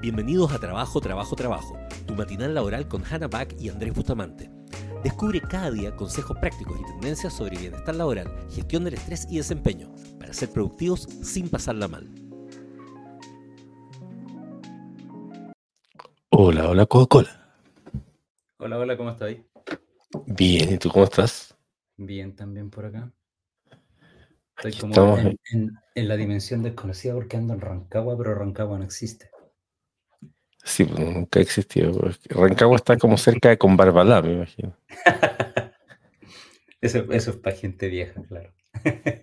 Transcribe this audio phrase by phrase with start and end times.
[0.00, 4.50] Bienvenidos a Trabajo, Trabajo, Trabajo, tu matinal laboral con Hannah Back y Andrés Bustamante.
[5.02, 9.92] Descubre cada día consejos prácticos y tendencias sobre bienestar laboral, gestión del estrés y desempeño,
[10.18, 12.08] para ser productivos sin pasarla mal.
[16.30, 17.54] Hola, hola Coca-Cola.
[18.58, 19.36] Hola, hola, ¿cómo estás?
[20.26, 21.56] Bien, ¿y tú cómo estás?
[21.96, 23.12] Bien, también por acá.
[24.56, 25.18] Estoy Aquí como estamos.
[25.20, 29.30] en, en- en la dimensión desconocida porque ando en Rancagua, pero Rancagua no existe.
[30.64, 31.92] Sí, pues, nunca ha existido.
[31.92, 34.76] porque Rancagua está como cerca de Conbarbalá, me imagino.
[36.80, 38.52] Eso, eso es para gente vieja, claro.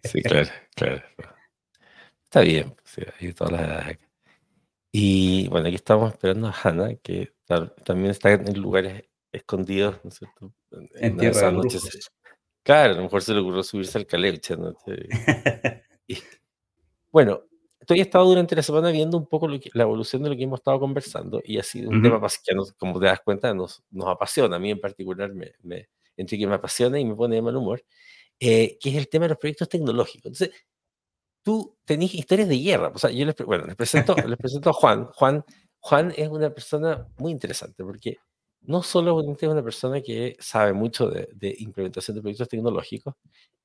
[0.04, 1.04] Sí, claro, claro.
[2.24, 4.08] Está bien, pues, sí, hay todas las edades acá.
[4.92, 10.10] Y bueno, aquí estamos esperando a Hannah, que ta- también está en lugares escondidos, ¿no
[10.10, 10.52] es cierto?
[10.72, 12.10] En, En tierra de noches.
[12.64, 14.74] Claro, a lo mejor se le ocurrió subirse al caleuche, ¿no?
[16.08, 16.18] Y,
[17.12, 17.44] bueno,
[17.94, 20.36] estoy he estado durante la semana viendo un poco lo que- la evolución de lo
[20.36, 22.04] que hemos estado conversando y ha sido un Ujú.
[22.04, 24.56] tema pas- que, nos- como te das cuenta, nos, nos apasiona.
[24.56, 27.56] A mí en particular, me, me, entre que me apasiona y me pone de mal
[27.56, 27.84] humor,
[28.40, 30.26] eh, que es el tema de los proyectos tecnológicos.
[30.26, 30.52] Entonces,
[31.44, 32.92] tú tenés historias de guerra.
[32.94, 35.06] O sea, yo les, bueno, les presento, les presento a Juan.
[35.14, 35.44] Juan.
[35.80, 38.18] Juan es una persona muy interesante porque
[38.62, 43.16] no solo es una persona que sabe mucho de, de implementación de proyectos tecnológicos,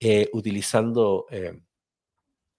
[0.00, 1.60] eh, utilizando eh,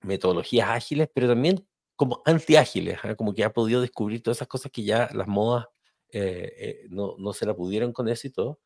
[0.01, 1.66] metodologías ágiles, pero también
[1.97, 3.15] como antiágiles, ¿ah?
[3.15, 5.65] como que ha podido descubrir todas esas cosas que ya las modas
[6.11, 8.59] eh, eh, no, no se la pudieron con todo.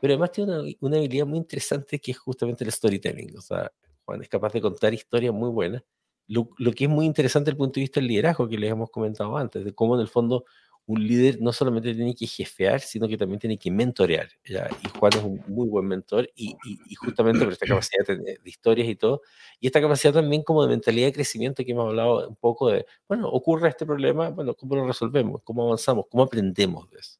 [0.00, 3.36] Pero además tiene una, una habilidad muy interesante que es justamente el storytelling.
[3.36, 3.70] O sea,
[4.04, 5.82] Juan es capaz de contar historias muy buenas.
[6.28, 8.70] Lo, lo que es muy interesante desde el punto de vista del liderazgo que les
[8.70, 10.44] hemos comentado antes, de cómo en el fondo
[10.86, 14.28] un líder no solamente tiene que jefear, sino que también tiene que mentorear.
[14.44, 14.68] ¿ya?
[14.84, 18.38] Y Juan es un muy buen mentor y, y- y justamente por esta capacidad de,
[18.44, 19.22] historias y todo,
[19.60, 22.86] y esta capacidad también como de mentalidad de crecimiento que hemos hablado un poco de,
[23.08, 25.42] bueno, ocurre este problema, bueno, ¿cómo lo resolvemos?
[25.44, 26.06] ¿Cómo avanzamos?
[26.10, 27.18] ¿Cómo aprendemos de eso?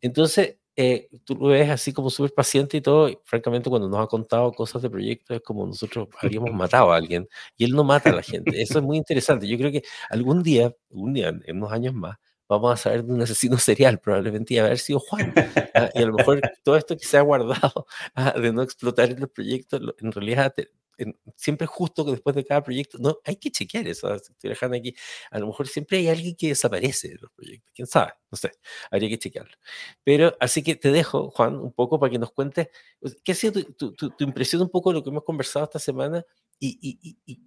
[0.00, 4.00] Entonces, eh, tú lo ves así como súper paciente y todo, y francamente cuando nos
[4.00, 7.84] ha contado cosas de proyectos es como nosotros habríamos matado a alguien y él no
[7.84, 8.62] mata a la gente.
[8.62, 9.46] Eso es muy interesante.
[9.48, 12.16] Yo creo que algún día, algún día, en unos años más,
[12.50, 15.32] vamos a saber de un asesino serial, probablemente y haber sido Juan.
[15.74, 19.08] Ah, y a lo mejor todo esto que se ha guardado ah, de no explotar
[19.10, 23.16] en los proyectos, en realidad te- en- siempre justo que después de cada proyecto, no,
[23.24, 24.08] hay que chequear eso.
[24.08, 24.94] ah, estoy dejando aquí,
[25.30, 28.50] a lo mejor siempre hay alguien que desaparece de los proyectos, quién sabe, no sé,
[28.90, 29.54] habría que chequearlo.
[30.04, 32.68] Pero así que te dejo, Juan, un poco para que nos cuentes
[33.24, 35.64] qué ha sido tu, tu- tu- tu impresión un poco de lo que hemos conversado
[35.64, 36.22] esta semana
[36.58, 37.38] y, y- y-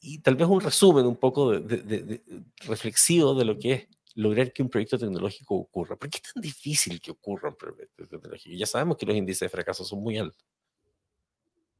[0.00, 2.22] y- tal vez un resumen un poco de- de- de-
[2.60, 5.96] reflexivo de lo que es lograr que un proyecto tecnológico ocurra.
[5.96, 8.56] ¿Por qué es tan difícil que ocurra un proyecto tecnológico?
[8.56, 10.44] Ya sabemos que los índices de fracaso son muy altos.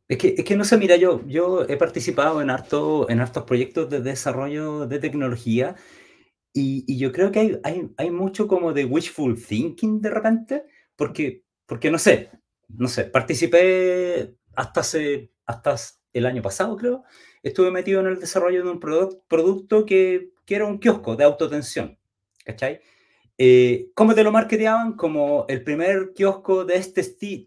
[0.09, 3.43] Es que, es que no sé, mira, yo, yo he participado en, harto, en hartos
[3.43, 5.75] proyectos de desarrollo de tecnología
[6.53, 10.65] y, y yo creo que hay, hay, hay mucho como de wishful thinking de repente,
[10.95, 12.31] porque, porque no sé,
[12.69, 15.75] no sé, participé hasta, hace, hasta
[16.13, 17.03] el año pasado, creo,
[17.43, 21.25] estuve metido en el desarrollo de un produc- producto que, que era un kiosco de
[21.25, 21.99] autotensión,
[22.47, 22.81] ¿cachai?
[23.39, 24.95] Eh, ¿Cómo te lo marketeaban?
[24.97, 27.03] Como el primer kiosco de este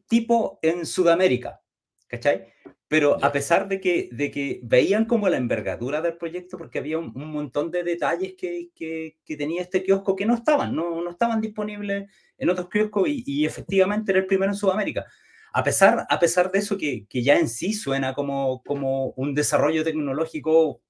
[0.07, 1.61] tipo en Sudamérica,
[2.07, 2.47] ¿cachai?
[2.87, 6.97] Pero a pesar de que, de que veían como la envergadura del proyecto, porque había
[6.99, 11.01] un, un montón de detalles que, que- que tenía este kiosco que no estaban, no,
[11.01, 15.05] no estaban disponibles en otros kioscos y, y efectivamente era el primero en Sudamérica.
[15.53, 19.33] A pesar, a pesar de eso, que, que ya en sí suena como, como un
[19.35, 20.81] desarrollo tecnológico,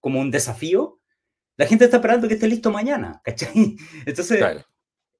[0.00, 1.00] como un desafío,
[1.56, 3.76] la gente está esperando que esté listo mañana, ¿cachai?
[4.06, 4.60] Entonces, Claro.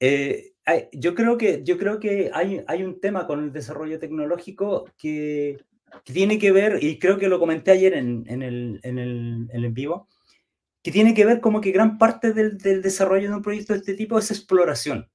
[0.00, 0.53] eh,
[0.93, 5.59] yo creo que, yo creo que hay, hay un tema con el desarrollo tecnológico que,
[6.04, 9.47] que tiene que ver, y creo que lo comenté ayer en, en el, en, el,
[9.50, 10.09] en el en vivo,
[10.82, 13.81] que tiene que ver como que gran parte del, del desarrollo de un proyecto de
[13.81, 15.09] este tipo es exploración.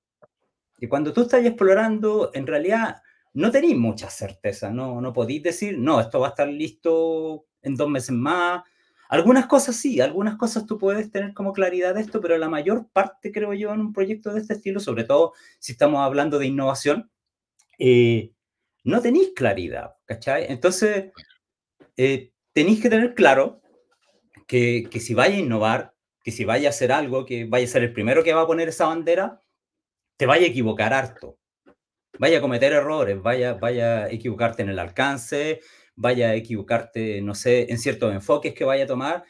[0.79, 2.97] Y cuando tú estás explorando, en realidad
[3.33, 7.75] no tenéis mucha certeza, no, no podéis decir, no, esto va a estar listo en
[7.75, 8.63] dos meses más.
[9.09, 12.87] Algunas cosas sí, algunas cosas tú puedes tener como claridad de esto, pero la mayor
[12.91, 16.47] parte, creo yo, en un proyecto de este estilo, sobre todo si estamos hablando de
[16.47, 17.09] innovación,
[17.79, 18.31] eh,
[18.83, 20.45] no tenéis claridad, ¿cachai?
[20.49, 21.11] Entonces,
[21.95, 23.61] eh, tenéis que tener claro
[24.47, 25.93] que, que si vaya a innovar,
[26.23, 28.47] que si vaya a hacer algo, que vaya a ser el primero que va a
[28.47, 29.41] poner esa bandera,
[30.17, 31.37] te vaya a equivocar harto.
[32.19, 35.61] Vaya a cometer errores, vaya, vaya a equivocarte en el alcance,
[35.97, 39.25] vaya a equivocarte, no sé, en ciertos enfoques que vaya a tomar.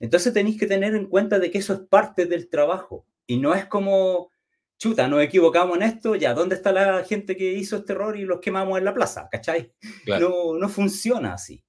[0.00, 3.54] Entonces tenéis que tener en cuenta de que eso es parte del trabajo y no
[3.54, 4.30] es como,
[4.78, 8.24] chuta, nos equivocamos en esto, ya, ¿dónde está la gente que hizo este error y
[8.24, 9.28] los quemamos en la plaza?
[9.30, 9.72] ¿Cachai?
[10.04, 10.28] Claro.
[10.28, 11.64] No, no funciona así.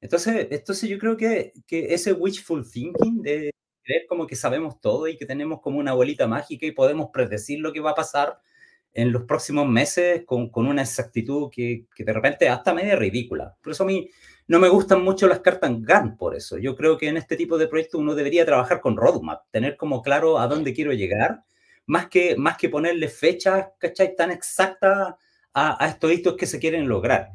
[0.00, 3.50] Entonces, entonces yo creo que, que ese wishful thinking de
[3.82, 7.58] creer como que sabemos todo y que tenemos como una bolita mágica y podemos predecir
[7.58, 8.38] lo que va a pasar
[8.94, 13.56] en los próximos meses con, con una exactitud que, que, de repente hasta media ridícula.
[13.62, 14.10] Por eso a mí
[14.46, 16.58] no me gustan mucho las cartas GAN por eso.
[16.58, 20.02] Yo creo que en este tipo de proyectos uno debería trabajar con roadmap, tener como
[20.02, 21.44] claro a dónde quiero llegar,
[21.86, 24.16] más que, más que ponerle fechas, ¿cachai?
[24.16, 25.14] Tan exactas
[25.52, 27.30] a, a estos hitos que se quieren lograr.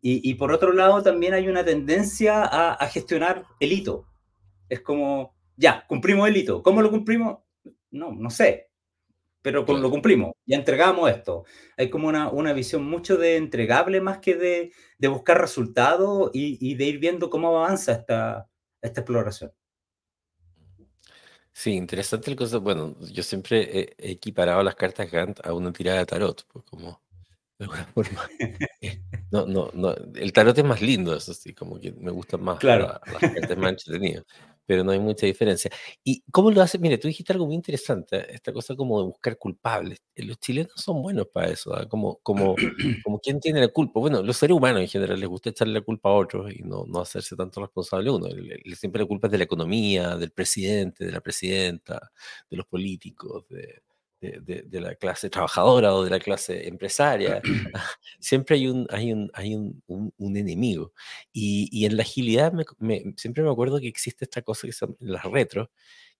[0.00, 4.04] Y, y, por otro lado, también hay una tendencia a, a gestionar el hito.
[4.68, 6.60] Es como, ya, cumplimos el hito.
[6.60, 7.38] ¿Cómo lo cumplimos?
[7.92, 8.71] No, no sé
[9.42, 11.44] pero lo cumplimos, ya entregamos esto.
[11.76, 16.58] Hay como una, una visión mucho de entregable más que de, de buscar resultados y,
[16.60, 18.48] y, de ir viendo cómo avanza esta,
[18.80, 19.52] esta exploración.
[21.52, 22.58] Sí, interesante el cosa.
[22.58, 27.02] Bueno, yo siempre he equiparado las cartas Gantt a una tirada de tarot, pues como
[27.58, 28.28] de alguna forma.
[28.80, 29.02] Eh,
[29.32, 29.94] no, no, no.
[30.14, 33.00] El tarot es más lindo, eso sí, como que me gustan más claro.
[33.06, 34.24] las cartas más entretenidas
[34.66, 35.70] pero no hay mucha diferencia.
[36.04, 36.80] ¿Y cómo lo haces?
[36.80, 40.02] Mire, tú dijiste algo muy interesante, esta cosa como de buscar culpables.
[40.14, 41.88] Eh, los chilenos son buenos para eso, ¿ah?
[41.88, 42.54] como, como,
[43.04, 44.00] como quién tiene la culpa.
[44.00, 46.84] Bueno, los seres humanos en general les gusta echarle la culpa a otros y no,
[46.86, 48.28] no hacerse tanto responsable uno.
[48.76, 52.10] Siempre la culpa es de la economía, del presidente, de la presidenta,
[52.50, 53.82] de los políticos, de,
[54.22, 57.42] de, de, la clase trabajadora o de la clase empresaria.
[58.20, 60.92] siempre hay un, hay un, hay un, un, un enemigo.
[61.32, 64.72] Y, y, en la agilidad me, me, siempre me acuerdo que existe esta cosa que
[64.72, 65.68] son las retros,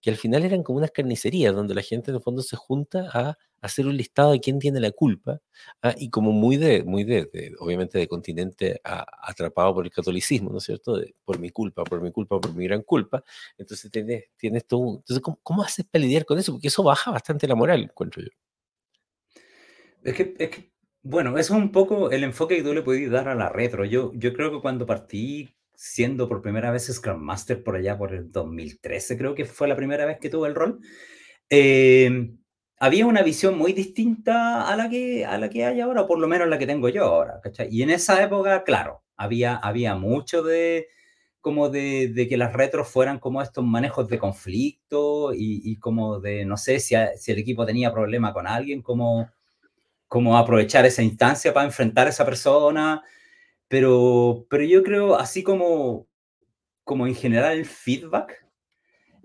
[0.03, 3.09] que al final eran como unas carnicerías donde la gente en el fondo se junta
[3.15, 5.41] a hacer un listado de quién tiene la culpa
[5.81, 5.95] ¿ah?
[5.97, 10.51] y como muy de, muy de, de obviamente de continente a, atrapado por el catolicismo,
[10.51, 10.97] ¿no es cierto?
[10.97, 13.23] De, por mi culpa, por mi culpa, por mi gran culpa.
[13.57, 14.97] Entonces tienes, tienes todo.
[14.97, 16.53] Entonces, ¿cómo, ¿cómo, haces para lidiar con eso?
[16.53, 18.31] Porque eso baja bastante la moral, encuentro yo.
[20.03, 20.73] Es que, es que
[21.05, 23.85] bueno, eso es un poco el enfoque que tú le puedes dar a la retro.
[23.85, 25.55] Yo, yo creo que cuando partí
[25.85, 29.75] siendo por primera vez Scrum Master por allá por el 2013, creo que fue la
[29.75, 30.79] primera vez que tuve el rol,
[31.51, 32.31] eh,
[32.79, 36.21] había una visión muy distinta a la, que, a la que hay ahora, o por
[36.21, 37.67] lo menos la que tengo yo ahora, ¿cachai?
[37.69, 40.87] Y en esa época, claro, había, había mucho de
[41.41, 46.45] como de, que las retros fueran como estos manejos de conflicto y, y como de,
[46.45, 49.29] no sé, si, si, el equipo tenía problema con alguien, como,
[50.07, 53.03] como aprovechar esa instancia para enfrentar a esa persona,
[53.73, 56.07] pero, pero yo creo, así como,
[56.85, 58.47] como en general el feedback,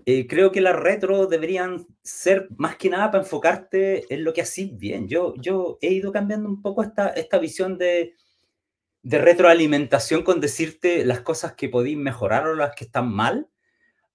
[0.06, 4.44] eh, creo que las retro deberían ser más que nada para enfocarte en lo que
[4.44, 5.10] haces bien.
[5.10, 8.14] Yo, yo he ido cambiando un poco esta, esta visión de,
[9.02, 13.50] de retroalimentación con decirte las cosas que podéis mejorar o las que están mal,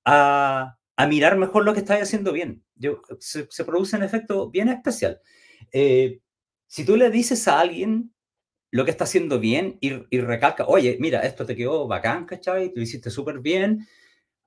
[0.06, 2.64] a, a mirar mejor lo que estáis haciendo bien.
[2.74, 5.20] Yo, se, produce un efecto bien especial.
[5.72, 6.20] Eh,
[6.68, 8.11] si tú le dices a alguien
[8.72, 12.72] lo que está haciendo bien y, y, recalca, oye, mira, esto te quedó bacán, ¿cachai?
[12.74, 13.86] Lo hiciste súper bien.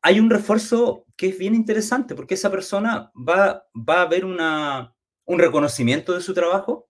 [0.01, 4.95] Hay un refuerzo que es bien interesante porque esa persona va, va a ver una,
[5.25, 6.89] un reconocimiento de su trabajo,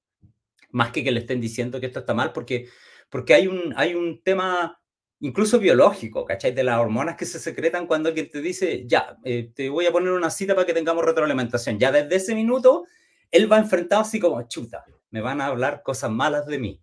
[0.72, 2.70] más que que le estén diciendo que esto está mal, porque,
[3.10, 4.82] porque hay, un, hay un tema
[5.20, 6.54] incluso biológico, ¿cachai?
[6.54, 9.92] De las hormonas que se secretan cuando alguien te dice, ya, eh, te voy a
[9.92, 11.80] poner una cita para que tengamos retroalimentación.
[11.80, 12.86] Ya desde ese minuto,
[13.30, 16.82] él va enfrentado así como, chuta, me van a hablar cosas malas de mí.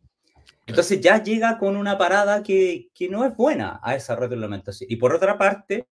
[0.66, 4.90] Entonces ya llega con una parada que, que, no es buena a esa retroalimentación.
[4.90, 5.88] Y por otra parte,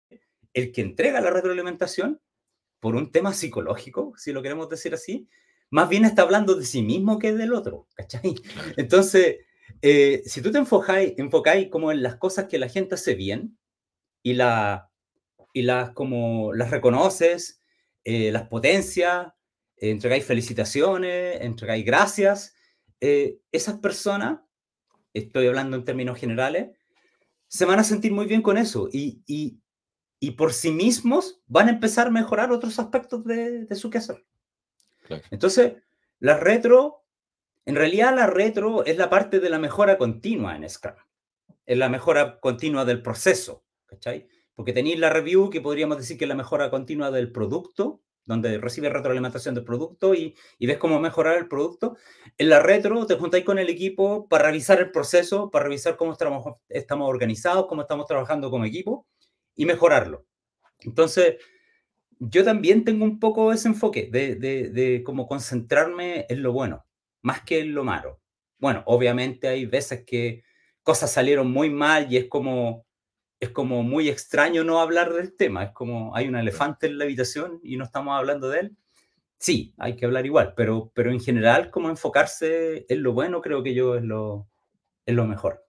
[0.53, 2.19] el que entrega la retroalimentación,
[2.79, 5.27] por un tema psicológico, si lo queremos decir así,
[5.69, 8.35] más bien está hablando de sí mismo que del otro, ¿cachai?
[8.77, 9.37] Entonces,
[9.81, 13.57] eh, si tú te enfocáis, enfocáis como en las cosas que la gente hace bien
[14.23, 14.89] y, la,
[15.53, 17.61] y las, como las reconoces,
[18.03, 19.27] eh, las potencias,
[19.77, 22.55] eh, entregáis felicitaciones, entregáis gracias,
[22.99, 24.39] eh, esas personas
[25.17, 26.77] estoy hablando en términos generales,
[27.47, 29.59] se van a sentir muy bien con eso y, y,
[30.19, 34.25] y por sí mismos van a empezar a mejorar otros aspectos de, de su quehacer.
[35.05, 35.23] Claro.
[35.31, 35.73] Entonces,
[36.19, 37.05] la retro,
[37.65, 40.95] en realidad la retro es la parte de la mejora continua en Scrum,
[41.65, 44.27] es la mejora continua del proceso, ¿cachai?
[44.55, 48.59] Porque tenéis la review, que podríamos decir que es la mejora continua del producto, donde
[48.59, 51.97] recibes retroalimentación del producto y, y, ves cómo mejorar el producto.
[52.37, 56.11] En la retro te juntáis con el equipo para revisar el proceso, para revisar cómo
[56.11, 59.07] estamos, estamos organizados, cómo estamos trabajando como equipo
[59.55, 60.25] y mejorarlo.
[60.79, 61.37] Entonces,
[62.19, 66.85] yo también tengo un poco ese enfoque de, de, de cómo concentrarme en lo bueno,
[67.21, 68.19] más que en lo malo.
[68.59, 70.43] Bueno, obviamente hay veces que
[70.83, 72.86] cosas salieron muy mal y es como
[73.39, 75.63] es como muy extraño no hablar del tema.
[75.63, 78.77] Es como hay un elefante en la habitación y no estamos hablando de él.
[79.39, 83.61] Sí, hay que hablar igual, pero, pero en general, como enfocarse en lo bueno, creo
[83.61, 84.49] que yo es lo,
[85.05, 85.63] es lo mejor.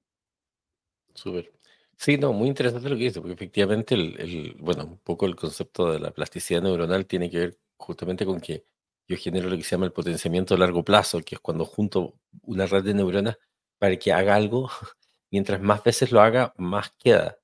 [1.14, 1.52] Súper.
[1.96, 5.92] Sí, no, muy interesante lo que dice, porque efectivamente, el, bueno, un poco el concepto
[5.92, 8.64] de la plasticidad neuronal tiene que ver justamente con que
[9.08, 12.14] yo genero lo que se llama el potenciamiento a largo plazo, que es cuando junto
[12.42, 13.38] una red de neuronas
[13.78, 14.70] para que haga algo,
[15.30, 17.38] mientras más veces lo haga, más queda.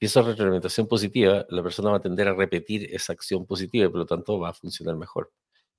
[0.00, 3.86] Si eso es retroalimentación positiva, la persona va a tender a repetir esa acción positiva
[3.86, 5.32] y por lo tanto va a funcionar mejor.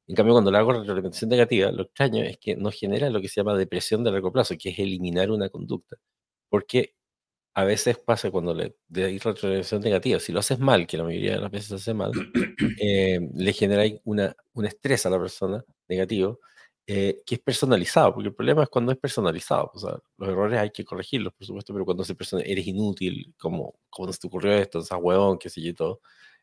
[0.07, 3.27] En cambio, cuando le hago retroalimentación negativa, lo extraño es que no genera lo que
[3.29, 5.97] se llama depresión de largo plazo, que es eliminar una conducta.
[6.49, 6.95] Porque
[7.55, 11.33] a veces pasa cuando le dais retroalimentación negativa, si lo haces mal, que la mayoría
[11.33, 12.11] de las veces se hace mal,
[12.81, 16.39] eh, le genera una, un estrés a la persona negativo,
[16.87, 19.71] eh, que es personalizado, porque el problema es cuando es personalizado.
[19.73, 23.33] O sea, los errores hay que corregirlos, por supuesto, pero cuando se persona, eres inútil,
[23.39, 26.01] como, como se te ocurrió esto, o sea, huevón, qué sé yo, y todo,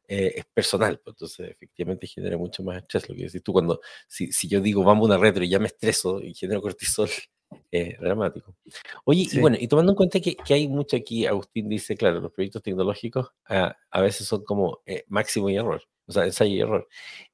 [0.09, 3.09] eh, es personal, pues, entonces efectivamente genera mucho más estrés.
[3.09, 5.59] Lo que decís tú, cuando si, si yo digo vamos a una retro y ya
[5.59, 7.09] me estreso y genero cortisol,
[7.71, 8.57] es dramático.
[9.05, 12.21] Oye, y bueno, y tomando en cuenta que, que, hay mucho aquí, Agustín dice, claro,
[12.21, 16.53] los proyectos tecnológicos ah, a veces son como eh, máximo y error, o sea, ensayo
[16.53, 16.89] y error.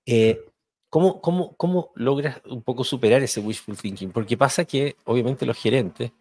[0.04, 0.44] Eh,
[0.90, 4.10] ¿cómo, cómo, ¿Cómo logras un poco superar ese wishful thinking?
[4.12, 6.12] Porque pasa que, obviamente, los gerentes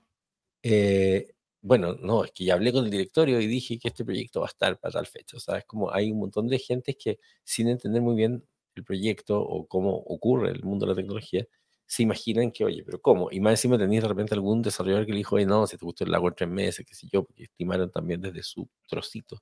[1.62, 4.48] bueno, no, es que ya hablé con el directorio y dije que este proyecto va
[4.48, 5.38] a estar para tal fecha.
[5.38, 8.44] O sea, es como hay un montón de gente que sin entender muy bien
[8.76, 11.46] el proyecto o cómo ocurre el mundo de la tecnología,
[11.88, 13.30] se imaginan que, oye, pero ¿cómo?
[13.32, 15.86] Y más encima tenéis de repente algún desarrollador que le dijo, oye, no, si te
[15.86, 19.42] gustó el lago en tres meses, qué sé yo, porque estimaron también desde su trocito.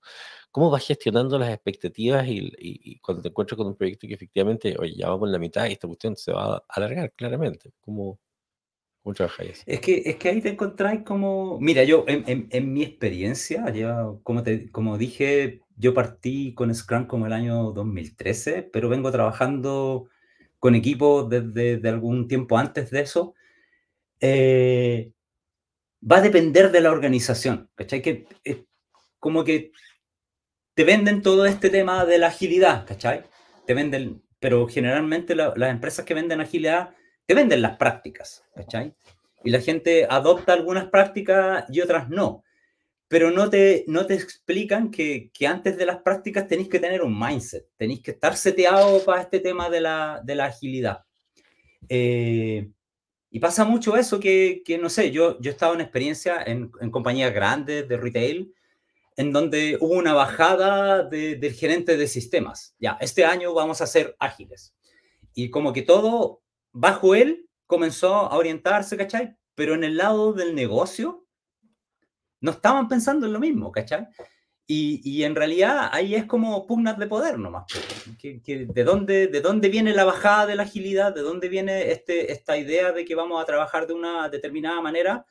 [0.51, 4.93] ¿Cómo vas gestionando las expectativas y, cuando te encuentras con un proyecto que efectivamente, oye,
[4.95, 7.71] ya vamos en la mitad y esta cuestión se va a alargar claramente?
[7.79, 8.19] ¿Cómo,
[9.67, 14.03] es que, es que ahí te encontráis como, mira, yo en, en, mi experiencia, ya,
[14.23, 20.07] como, te, como dije, yo partí con Scrum como el año 2013, pero vengo trabajando
[20.59, 23.35] con equipos desde algún tiempo antes de eso.
[24.19, 25.11] Eh,
[26.09, 28.01] va a depender de la organización, ¿cachai?
[28.01, 28.57] Que es
[29.19, 29.71] como que
[30.73, 33.23] te venden todo este tema de la agilidad, ¿cachai?
[33.65, 36.95] Te venden, pero generalmente las empresas que venden agilidad
[37.25, 38.93] te venden las prácticas, ¿cachai?
[39.43, 42.43] Y la gente adopta algunas prácticas y otras no.
[43.07, 47.01] Pero no te, no te explican que, que antes de las prácticas tenéis que tener
[47.03, 51.03] un mindset, tenéis que estar seteado para este tema de la, de la agilidad.
[51.87, 52.69] Eh,
[53.29, 56.71] y pasa mucho eso que, que, no sé, yo, yo he estado en experiencia en,
[56.79, 58.53] en compañías grandes de retail,
[59.17, 62.75] en donde hubo una bajada de, del gerente de sistemas.
[62.79, 64.73] Ya, este año vamos a ser ágiles.
[65.33, 69.35] Y como que todo bajo él comenzó a orientarse, ¿cachai?
[69.53, 71.24] Pero en el lado del negocio
[72.45, 74.07] no estaban pensando en lo mismo, ¿cachai?
[74.67, 77.65] Y, y en realidad ahí es como pugnas de poder nomás.
[78.19, 81.13] Que, que de, dónde, ¿De dónde viene la bajada de la agilidad?
[81.13, 85.25] ¿De dónde viene este, esta idea de que vamos a trabajar de una determinada manera?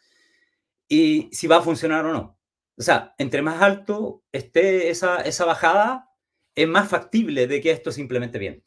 [0.88, 2.38] Y si va a funcionar o no.
[2.76, 6.10] O sea, entre más alto esté esa, esa bajada,
[6.54, 8.62] es más factible de que esto simplemente bien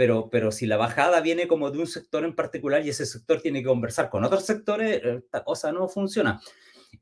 [0.00, 3.42] pero, pero si la bajada viene como de un sector en particular y ese sector
[3.42, 6.40] tiene que conversar con otros sectores, esta cosa no funciona.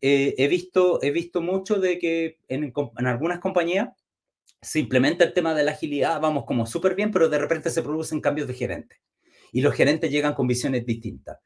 [0.01, 2.73] Eh, he, visto, he visto mucho de que en,
[3.07, 3.89] algunas compañías
[4.61, 7.83] se implementa el tema de la agilidad, vamos como súper bien, pero de repente se
[7.83, 8.97] producen cambios de gerente
[9.53, 11.39] y los gerentes llegan con visiones distintas.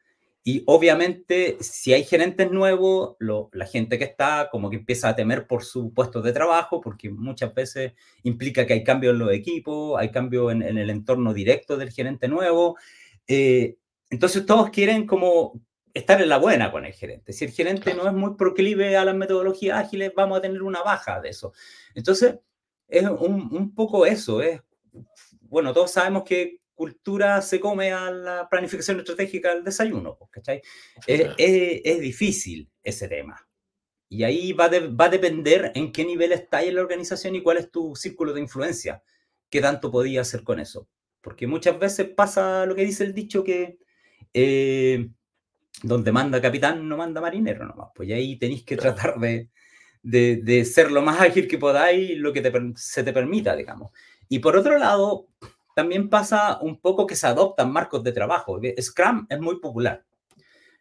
[0.45, 5.47] Y obviamente, si hay gerentes nuevos, la gente que está como que empieza a temer
[5.47, 7.93] por su puesto de trabajo, porque muchas veces
[8.25, 12.27] implica que hay cambios en los equipos, hay cambios en, el entorno directo del gerente
[12.27, 12.77] nuevo.
[13.29, 13.77] Eh,
[14.11, 15.63] entonces todos quieren como
[15.95, 17.33] estar en la buena con el gerente.
[17.33, 20.83] Si el gerente no es muy proclive a las metodologías ágiles, vamos a tener una
[20.83, 21.53] baja de eso.
[21.95, 22.37] Entonces,
[22.89, 24.43] es un, un poco eso.
[24.43, 24.61] Es,
[25.41, 30.63] bueno, todos sabemos que cultura se come a la planificación estratégica del desayuno, ¿cachai?
[31.07, 33.47] Es, difícil ese tema.
[34.09, 37.59] Y ahí va, va a depender en qué nivel está en la organización y cuál
[37.59, 39.03] es tu círculo de influencia,
[39.49, 40.89] qué tanto podías hacer con eso.
[41.21, 43.79] Porque muchas veces pasa lo que dice el dicho que
[44.35, 45.09] eh,
[45.83, 47.91] donde manda capitán no manda marinero nomás.
[47.95, 49.49] Pues ahí tenéis que tratar de,
[50.03, 53.93] de, ser lo más ágil que podáis, lo que se te permita, digamos.
[54.29, 55.29] Y por otro lado,
[55.75, 58.61] también pasa un poco que se adoptan marcos de trabajo.
[58.81, 60.05] Scrum es muy popular.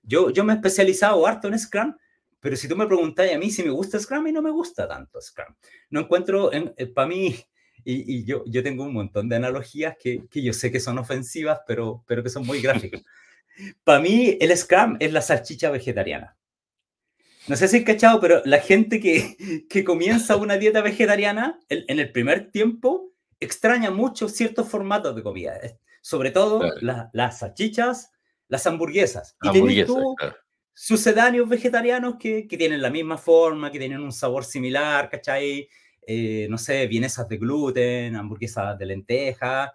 [0.04, 1.96] Yo, yo me he especializado harto en Scrum,
[2.40, 4.88] pero si tú me preguntas a mí si me gusta Scrum, y no me gusta
[4.88, 5.54] tanto Scrum.
[5.92, 7.36] No encuentro, en, eh, para mí,
[7.84, 10.98] y, y, yo, yo tengo un montón de analogías que, que, yo sé que son
[10.98, 13.04] ofensivas, pero, pero que son muy gráficas.
[13.84, 16.38] Para mí, el Scrum es la salchicha vegetariana.
[17.48, 22.00] No sé si es cachado, pero la gente que, que comienza una dieta vegetariana, en
[22.00, 25.60] el primer tiempo, extraña mucho ciertos formatos de comida,
[26.02, 28.12] sobre todo las salchichas,
[28.48, 29.36] las hamburguesas.
[29.54, 29.86] Y
[30.74, 35.68] sucedáneos vegetarianos que, que, tienen la misma forma, que tienen un sabor similar, ¿cachai?
[36.08, 39.74] Eh, no sé, vienesas de gluten, hamburguesas de lenteja,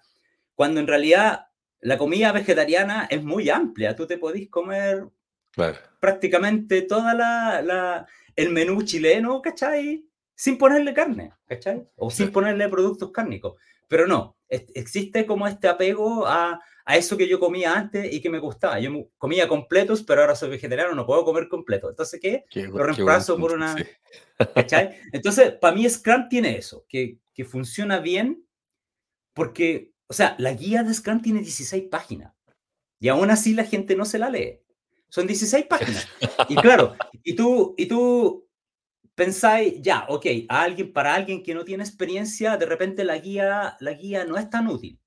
[0.55, 1.46] cuando en realidad
[1.81, 3.95] la comida vegetariana es muy amplia.
[3.95, 5.09] Tú te podés comer
[6.01, 10.07] prácticamente toda la, la, el menú chileno, ¿cachai?
[10.35, 11.87] Sin ponerle carne, ¿cachai?
[11.97, 13.55] O sin ponerle productos cárnicos.
[13.89, 18.29] Pero no, existe como este apego a, a, eso que yo comía antes y que
[18.29, 18.79] me gustaba.
[18.81, 21.89] Yo comía completos, pero ahora soy vegetariano, no puedo comer completo.
[21.89, 22.45] Entonces, ¿qué?
[22.55, 23.77] Lo reemplazo por una...
[24.55, 24.99] ¿Cachai?
[25.13, 28.45] Entonces, para mí Scrum tiene eso, que, que funciona bien
[29.33, 32.33] porque, o sea, la guía de Scrum tiene 16 páginas
[32.99, 34.61] y aún así la gente no se la lee.
[35.09, 36.09] Son 16 páginas.
[36.49, 36.95] Y claro,
[37.25, 38.49] y tú, y tú
[39.15, 43.77] pensáis, ya, ok, a alguien, para alguien que no tiene experiencia, de repente la guía,
[43.81, 45.01] la guía no es tan útil.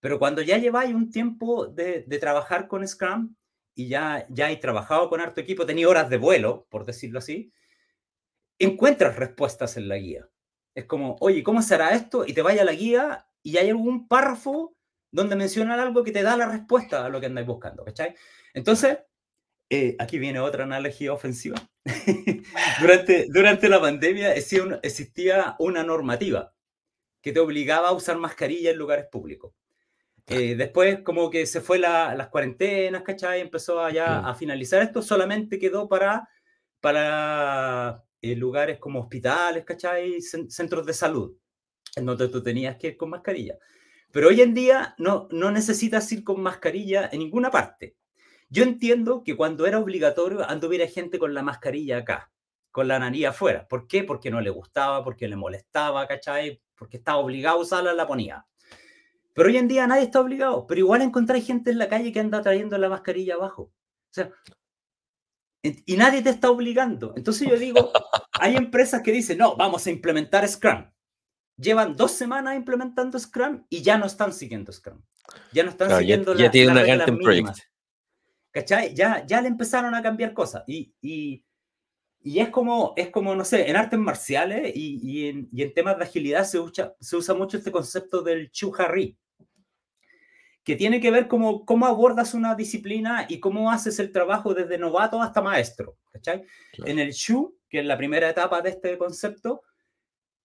[0.00, 3.34] Pero cuando ya lleváis un tiempo de, de trabajar con Scrum
[3.74, 7.52] y ya, ya he trabajado con harto equipo, tenía horas de vuelo, por decirlo así,
[8.58, 10.28] encuentras respuestas en la guía.
[10.74, 12.24] Es como, oye, ¿cómo será esto?
[12.26, 14.74] Y te vaya a la guía y hay algún párrafo
[15.10, 18.14] donde mencionan algo que te da la respuesta a lo que andáis buscando, ¿cachai?
[18.54, 18.98] Entonces,
[19.70, 21.56] eh, aquí viene otra analogía ofensiva.
[22.80, 26.54] durante, durante la pandemia existía una normativa
[27.20, 29.52] que te obligaba a usar mascarilla en lugares públicos.
[30.26, 33.40] Eh, después, como que se fue la, las cuarentenas, ¿cachai?
[33.40, 36.28] Empezó allá a finalizar esto, solamente quedó para,
[36.80, 40.20] para eh, lugares como hospitales, ¿cachai?
[40.20, 41.34] Centros de salud,
[41.96, 43.58] donde tú tenías que ir con mascarilla.
[44.12, 47.96] Pero hoy en día no, no necesitas ir con mascarilla en ninguna parte.
[48.48, 52.30] Yo entiendo que cuando era obligatorio anduviera gente con la mascarilla acá,
[52.70, 53.66] con la nariz afuera.
[53.68, 54.04] ¿Por qué?
[54.04, 56.62] Porque no le gustaba, porque le molestaba, ¿cachai?
[56.74, 58.46] Porque estaba obligado a usarla, la ponía.
[59.34, 62.20] Pero hoy en día nadie está obligado, pero igual encontráis gente en la calle que
[62.20, 63.62] anda trayendo la mascarilla abajo.
[63.62, 64.30] O sea,
[65.62, 67.12] y nadie te está obligando.
[67.16, 67.92] Entonces yo digo,
[68.32, 70.90] hay empresas que dicen, no, vamos a implementar Scrum.
[71.58, 75.02] Llevan dos semanas implementando Scrum y ya no están siguiendo Scrum.
[75.52, 77.58] Ya no están siguiendo ya, ya tiene una Gantt
[78.50, 78.94] ¿Cachai?
[78.94, 80.62] Ya, ya le empezaron a cambiar cosas.
[80.66, 81.44] Y, y,
[82.20, 85.74] y es, como, es como, no sé, en artes marciales y, y, en, y en,
[85.74, 89.16] temas de agilidad se usa, se usa mucho este concepto del Chu-Harry,
[90.64, 94.78] que tiene que ver como cómo abordas una disciplina y cómo haces el trabajo desde
[94.78, 95.96] novato hasta maestro.
[96.12, 96.44] ¿cachai?
[96.84, 99.62] En el Chu, que es la primera etapa de este concepto,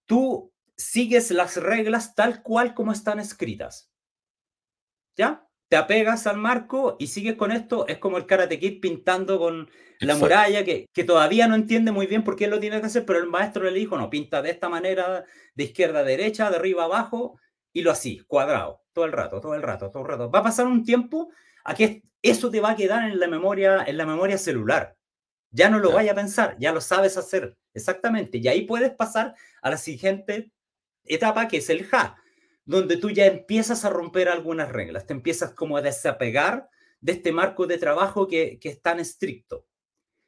[0.05, 3.91] tú sigues las reglas tal cual como están escritas.
[5.15, 5.47] ¿Ya?
[5.73, 9.71] te apegas al marco y sigues con esto, es como el Karate Kid pintando con
[10.01, 13.07] la muralla, que, que, todavía no entiende muy bien por qué lo tiene que hacer,
[13.07, 16.57] pero el maestro le dijo, no, pinta de esta manera, de izquierda a derecha, de
[16.57, 17.39] arriba a abajo,
[17.71, 20.29] y lo así, cuadrado, todo el rato, todo el rato, todo el rato.
[20.29, 21.31] Va a pasar un tiempo
[21.63, 24.95] a que eso te va a quedar en la memoria, en la memoria celular.
[25.49, 28.37] Ya no lo vaya a pensar, ya lo sabes hacer, exactamente.
[28.37, 29.33] Y ahí puedes pasar
[29.63, 30.51] a la siguiente
[31.05, 32.17] etapa, que es el ja
[32.65, 36.69] donde tú ya empiezas a romper algunas reglas, te empiezas como a desapegar
[37.01, 39.67] de este marco de trabajo que, que es tan estricto.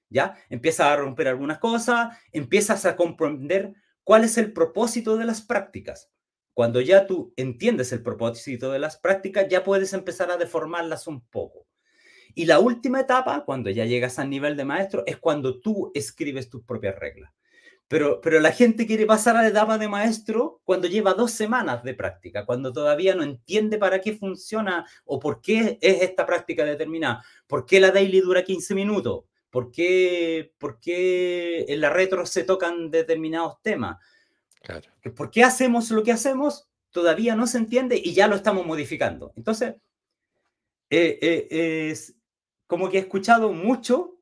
[0.09, 0.37] ¿Ya?
[0.49, 6.11] Empiezas a romper algunas cosas, empiezas a comprender cuál es el propósito de las prácticas.
[6.53, 11.21] Cuando ya tú entiendes el propósito de las prácticas, ya puedes empezar a deformarlas un
[11.27, 11.67] poco.
[12.33, 16.49] Y la última etapa, cuando ya llegas al nivel de maestro, es cuando tú escribes
[16.49, 17.33] tus propias reglas.
[17.87, 21.83] Pero, pero la gente quiere pasar a la etapa de maestro cuando lleva dos semanas
[21.83, 26.65] de práctica, cuando todavía no entiende para qué funciona o por qué es esta práctica
[26.65, 32.25] determinada, por qué la daily dura 15 minutos, por qué, por qué en la retro
[32.25, 33.97] se tocan determinados temas.
[34.61, 34.89] Claro.
[35.15, 36.67] ¿Por qué hacemos lo que hacemos?
[36.89, 39.31] Todavía no se entiende y ya lo estamos modificando.
[39.35, 39.75] Entonces,
[40.89, 42.15] eh, eh, es
[42.65, 44.14] como que he escuchado mucho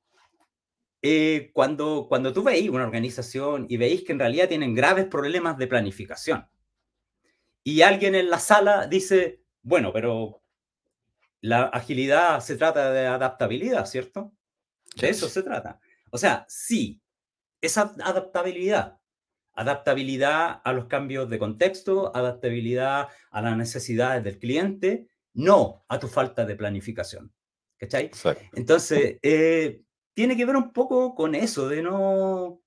[1.03, 5.57] eh, cuando, cuando tú veis una organización y veis que en realidad tienen graves problemas
[5.57, 6.47] de planificación
[7.63, 10.43] y alguien en la sala dice, bueno, pero
[11.41, 14.33] la agilidad se trata de adaptabilidad, ¿cierto?
[14.95, 15.79] De eso se trata.
[16.11, 17.01] O sea, sí,
[17.61, 18.99] esa adaptabilidad.
[19.53, 26.07] Adaptabilidad a los cambios de contexto, adaptabilidad a las necesidades del cliente, no a tu
[26.07, 27.33] falta de planificación.
[27.77, 28.11] ¿Cachai?
[28.53, 29.83] Entonces, eh,
[30.13, 32.61] tiene que ver un poco con eso, de no...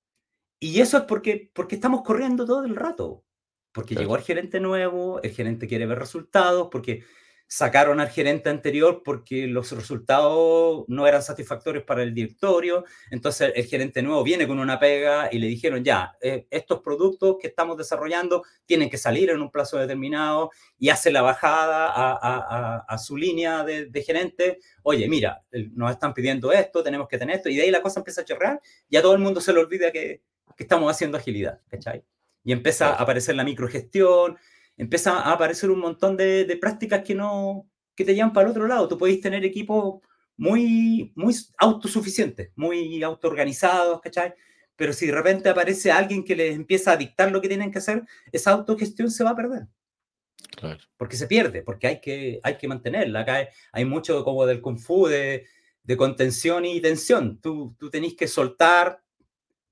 [0.59, 3.23] Y eso es porque, porque estamos corriendo todo el rato,
[3.71, 7.03] porque llegó el gerente nuevo, el gerente quiere ver resultados, porque
[7.47, 13.65] sacaron al gerente anterior porque los resultados no eran satisfactorios para el directorio, entonces el
[13.65, 17.77] gerente nuevo viene con una pega y le dijeron, ya, eh, estos productos que estamos
[17.77, 23.63] desarrollando tienen que salir en un plazo determinado y hace la bajada a, su línea
[23.63, 27.71] de, gerente, oye, mira, nos están pidiendo esto, tenemos que tener esto, y de ahí
[27.71, 30.21] la cosa empieza a chorrear, y a todo el mundo se le olvida que,
[30.55, 32.03] que estamos haciendo agilidad, ¿cachai?
[32.43, 34.37] Y empieza a aparecer la microgestión,
[34.77, 38.51] empieza a aparecer un montón de, de, prácticas que no que te llevan para el
[38.51, 38.87] otro lado.
[38.87, 40.01] Tú podéis tener equipos
[40.37, 44.35] muy, muy autosuficientes, muy autoorganizados, ¿cachai?
[44.75, 47.79] Pero si de repente aparece alguien que les empieza a dictar lo que tienen que
[47.79, 49.67] hacer, esa autogestión se va a perder.
[50.55, 50.79] Claro.
[50.95, 53.21] Porque se pierde, porque hay que, hay que mantenerla.
[53.21, 55.47] Acá hay, mucho como del kung fu, de,
[55.83, 57.41] de contención y tensión.
[57.41, 59.01] Tú, tú tenés que soltar,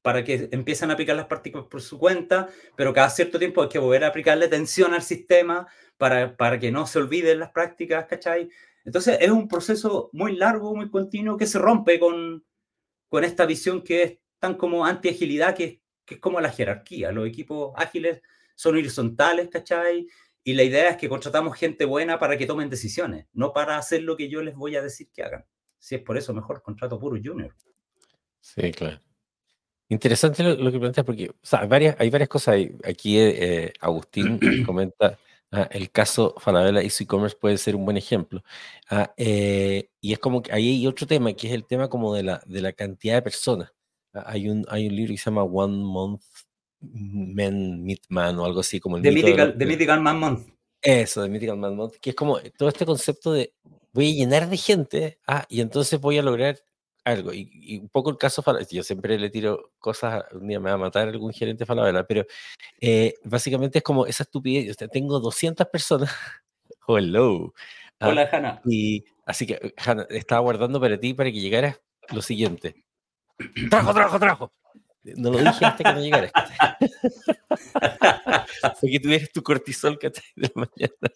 [0.05, 3.69] para que empiecen a aplicar las prácticas por su cuenta, pero cada cierto tiempo hay
[3.69, 8.05] que volver a aplicarle tensión al sistema para, para que no se olviden las prácticas,
[8.05, 8.47] ¿cachai?
[8.83, 12.45] Entonces es un proceso muy largo, muy continuo, que se rompe con,
[13.09, 17.11] con esta visión que es tan como anti-agilidad, que, que es como la jerarquía.
[17.11, 18.21] Los equipos ágiles
[18.53, 20.05] son horizontales, ¿cachai?
[20.43, 24.03] Y la idea es que contratamos gente buena para que tomen decisiones, no para hacer
[24.03, 25.47] lo que yo les voy a decir que hagan.
[25.79, 27.55] Si es por eso, mejor contrato puro junior.
[28.39, 29.01] Sí, claro.
[29.87, 32.55] Interesante lo, que planteas, porque hay, varias, hay varias cosas.
[32.83, 35.19] Aquí eh, Agustín comenta
[35.51, 38.43] ah, el caso Falabella y su e-commerce puede ser un buen ejemplo.
[38.89, 42.15] Ah, eh, y es como que ahí hay otro tema, que es el tema como
[42.15, 43.71] de la, de la cantidad de personas.
[44.13, 46.23] Ah, hay, un, hay un libro que se llama One Month
[46.81, 50.49] Men Meet Man o algo así como el The Mythical, Mythical Man Month.
[50.81, 53.53] Eso, The Mythical Man Month, que es como todo este concepto de
[53.93, 56.59] voy a llenar de gente ah, y entonces voy a lograr
[57.05, 57.31] algo.
[57.33, 60.79] Y, un poco el caso, yo siempre le tiro cosas, un día me va a
[60.79, 62.25] matar algún gerente Falabella, pero
[62.81, 64.75] eh, básicamente es como esa estupidez.
[64.91, 66.11] tengo 200 personas.
[66.87, 67.53] Hello.
[67.99, 68.61] Ah, Hola, Hanna.
[68.65, 72.83] Y así que, Hanna, estaba guardando para ti para que llegaras lo siguiente.
[73.69, 74.53] Trabajo, trabajo, trabajo.
[75.03, 76.31] No lo dije hasta que no llegaras.
[78.79, 81.13] Fue que tuvieras tu cortisol que de la mañana.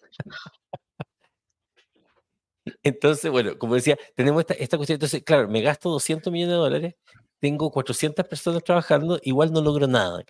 [2.82, 4.96] Entonces, bueno, como decía, tenemos esta, esta cuestión.
[4.96, 6.94] Entonces, claro, me gasto 200 millones de dólares,
[7.38, 10.22] tengo 400 personas trabajando, igual no logro nada.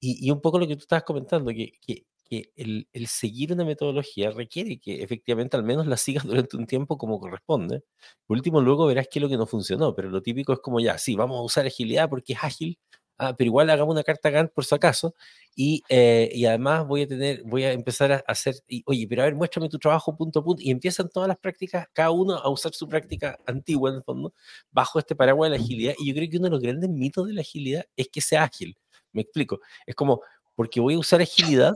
[0.00, 3.52] Y, y, un poco lo que tú estabas comentando, que, que, que el, el, seguir
[3.52, 7.82] una metodología requiere que efectivamente al menos la sigas durante un tiempo como corresponde.
[8.26, 10.80] Por último, luego verás qué es lo que no funcionó, pero lo típico es como
[10.80, 12.78] ya, sí, vamos a usar agilidad porque es ágil,
[13.18, 15.14] ah, pero igual hagamos una carta Gantt por si acaso,
[15.54, 19.22] y, eh, y, además voy a tener, voy a empezar a hacer, y, oye, pero
[19.22, 22.48] a ver, muéstrame tu trabajo punto punto, y empiezan todas las prácticas, cada uno a
[22.50, 24.32] usar su práctica antigua en el fondo,
[24.70, 27.26] bajo este paraguas de la agilidad, y yo creo que uno de los grandes mitos
[27.26, 28.76] de la agilidad es que sea ágil,
[29.12, 30.20] me explico, es como,
[30.54, 31.74] porque voy a usar agilidad,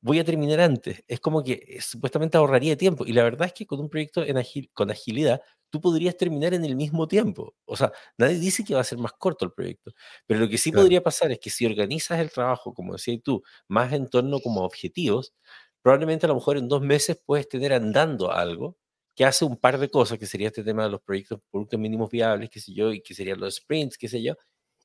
[0.00, 1.02] voy a terminar antes.
[1.08, 3.04] Es como que eh, supuestamente ahorraría tiempo.
[3.06, 4.36] Y la verdad es que con un proyecto en
[4.72, 7.54] con agilidad, tú podrías terminar en el mismo tiempo.
[7.64, 9.92] O sea, nadie dice que va a ser más corto el proyecto.
[10.26, 13.42] Pero lo que sí podría pasar es que si organizas el trabajo, como decías tú,
[13.68, 15.34] más en torno como objetivos,
[15.82, 18.76] probablemente a lo mejor en dos meses puedes tener andando algo
[19.14, 22.08] que hace un par de cosas, que sería este tema de los proyectos productos mínimos
[22.10, 24.34] viables, qué sé yo, y que serían los sprints, qué sé yo.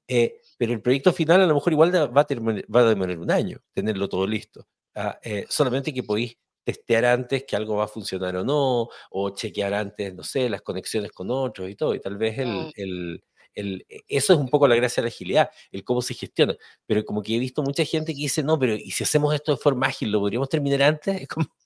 [0.07, 3.31] Eh, pero el proyecto final a lo mejor igual va a, va a demorar un
[3.31, 4.67] año tenerlo todo listo.
[4.95, 9.29] Ah, eh, solamente que podéis testear antes que algo va a funcionar o no, o
[9.31, 13.23] chequear antes, no sé, las conexiones con otros y todo, y tal vez el, el,
[13.53, 16.55] el, e, eso es un poco la gracia de la agilidad, el cómo se gestiona,
[16.85, 19.53] pero como que he visto mucha gente que dice, no, pero ¿y si hacemos esto
[19.53, 21.21] de forma ágil, lo podríamos terminar antes?
[21.21, 21.47] Es como...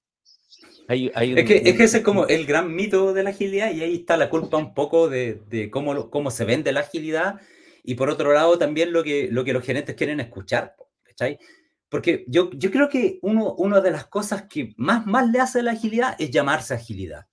[0.89, 3.73] Hay, hay es, que, es, que, ese es como el gran mito de la agilidad
[3.73, 7.41] y ahí está la culpa un poco de, de cómo, cómo se vende la agilidad
[7.83, 11.39] y por otro lado también lo que, lo que los gerentes quieren escuchar, ¿cachai?
[11.89, 15.59] Porque yo, yo creo que uno, una de las cosas que más mal le hace
[15.59, 17.27] a la agilidad es llamarse agilidad.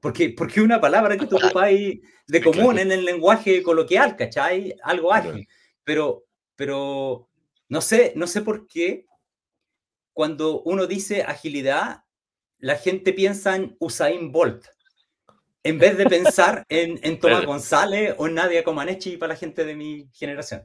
[0.00, 4.74] Porque, porque una palabra que tú ocupáis de común en el lenguaje coloquial, ¿cachai?
[4.82, 5.46] Algo ágil.
[5.84, 6.24] Pero,
[6.56, 7.28] pero
[7.68, 9.06] no, sé, no sé por qué
[10.12, 12.04] cuando uno dice agilidad,
[12.58, 14.66] la gente piensa en Usain Bolt,
[15.62, 19.64] en vez de pensar en, en Tomás González o en Nadia Comaneci para la gente
[19.64, 20.62] de mi generación.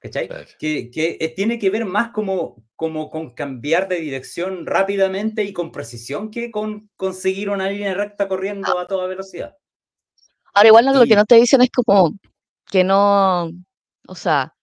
[0.00, 0.28] ¿Cachai?
[0.58, 5.52] Que, que, eh, tiene que ver más como, como con cambiar de dirección rápidamente y
[5.52, 9.54] con precisión que con conseguir una línea recta corriendo a toda velocidad.
[10.54, 12.12] Ahora, igual lo que no te dicen es como
[12.66, 13.50] que no,
[14.08, 14.54] o sea,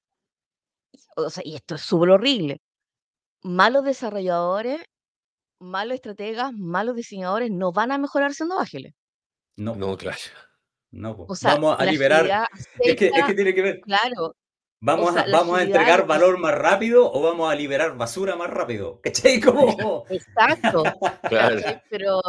[1.15, 2.61] o sea y esto es súper horrible.
[3.43, 4.81] Malos desarrolladores,
[5.59, 8.93] malos estrategas, malos diseñadores no van a mejorar siendo ágiles.
[9.55, 10.17] No, no, claro.
[10.91, 12.49] No, o sea, vamos a liberar.
[12.79, 13.81] es, que, es que tiene que ver.
[13.81, 14.35] Claro,
[14.79, 19.01] ¿Vamos, a, ¿vamos a entregar valor más rápido o vamos a liberar basura más rápido?
[19.01, 19.41] ¿Cachai?
[20.09, 20.83] Exacto.
[21.89, 22.21] Pero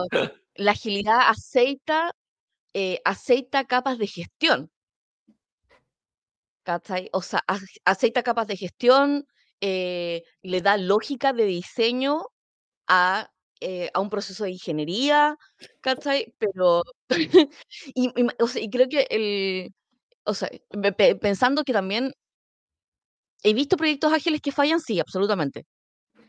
[0.55, 2.15] la agilidad aceita,
[2.73, 4.71] eh, aceita capas de gestión.
[7.13, 7.45] O sea,
[7.85, 9.27] aceita capas de gestión,
[9.61, 12.27] eh, le da lógica de diseño
[12.87, 13.31] a,
[13.61, 15.37] eh, a un proceso de ingeniería,
[15.81, 16.35] ¿cachai?
[16.39, 16.83] Pero,
[17.95, 19.75] y, y, creo que el,
[20.25, 20.51] o sea,
[21.21, 22.13] pensando que también
[23.43, 25.67] he visto proyectos ágiles que fallan, sí, absolutamente.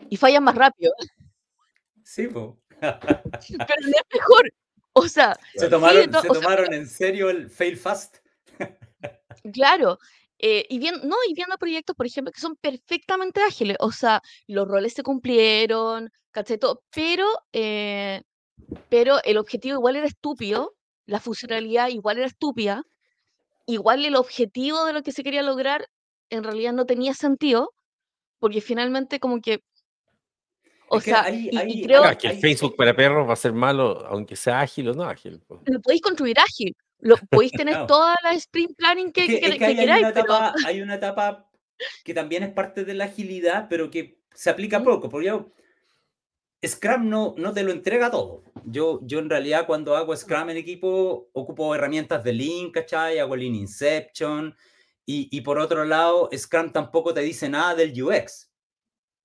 [0.09, 0.93] Y fallan más rápido.
[2.03, 2.55] Sí, pues.
[2.79, 4.53] Pero no es mejor.
[4.93, 8.17] O sea, se tomaron, se tomaron en serio el fail fast.
[9.53, 9.99] Claro,
[10.39, 14.21] eh, y, bien, no, y viendo proyectos, por ejemplo, que son perfectamente ágiles, o sea,
[14.47, 16.57] los roles se cumplieron, ¿cachai?
[16.91, 18.23] pero, eh,
[18.89, 22.83] pero el objetivo igual era estúpido, la funcionalidad igual era estúpida,
[23.65, 25.87] igual el objetivo de lo que se quería lograr
[26.29, 27.73] en realidad no tenía sentido,
[28.39, 29.63] porque finalmente como que...
[30.91, 32.01] O sea, y, creo...
[32.17, 35.39] que el Facebook para perros va a ser malo, aunque sea ágil o no ágil.
[35.65, 40.07] Lo podéis construir ágil, lo, podéis tener toda la sprint planning que, queráis.
[40.65, 41.47] Hay una etapa
[42.03, 45.51] que también es parte de la agilidad, pero que se aplica poco, porque yo,
[46.65, 48.43] Scrum no, no te lo entrega todo.
[48.65, 53.19] Yo, yo en realidad cuando hago Scrum en equipo ocupo herramientas de Lean, ¿cachai?
[53.19, 54.55] Hago Lean Inception.
[55.11, 58.51] Y, y por otro lado, Scrum tampoco te dice nada del UX,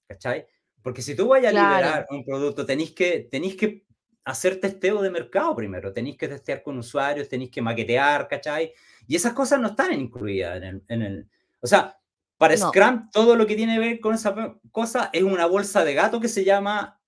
[0.09, 0.47] ¿cachai?
[0.81, 3.85] Porque si tú vayas a liberar un producto, tenéis que, tenéis que
[4.25, 8.73] hacer testeo de mercado primero, tenéis que testear con usuarios, tenéis que maquetear, ¿cachai?
[9.07, 10.83] Y esas cosas no están incluidas en el...
[10.88, 11.29] En el
[11.61, 12.01] o sea,
[12.38, 15.92] para Scrum, todo lo que tiene que ver con esa cosa es una bolsa de
[15.92, 16.99] gato que se llama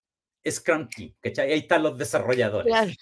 [0.47, 1.51] Scrum Key, ¿cachai?
[1.51, 2.99] Ahí están los desarrolladores.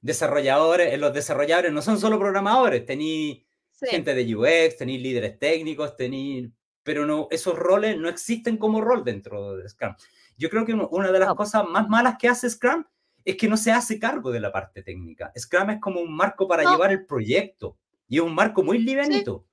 [0.00, 3.44] Desarrolladores, eh, los desarrolladores no son solo programadores, tenéis
[3.88, 6.50] gente de UX, tenéis líderes técnicos, tenéis...
[6.82, 9.94] Pero no, esos roles no existen como rol dentro de Scrum.
[10.36, 12.84] Yo creo que una de las cosas más malas que hace Scrum
[13.24, 15.32] es que no se hace cargo de la parte técnica.
[15.38, 19.46] Scrum es como un marco para llevar el proyecto y es un marco muy livianito.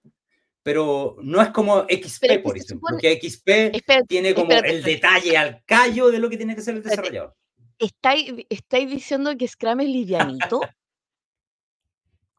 [0.64, 6.12] Pero no es como XP, por ejemplo, porque XP tiene como el detalle al callo
[6.12, 7.36] de lo que tiene que ser el desarrollador.
[7.78, 10.62] ¿Estáis, ¿Estáis diciendo que Scrum es livianito?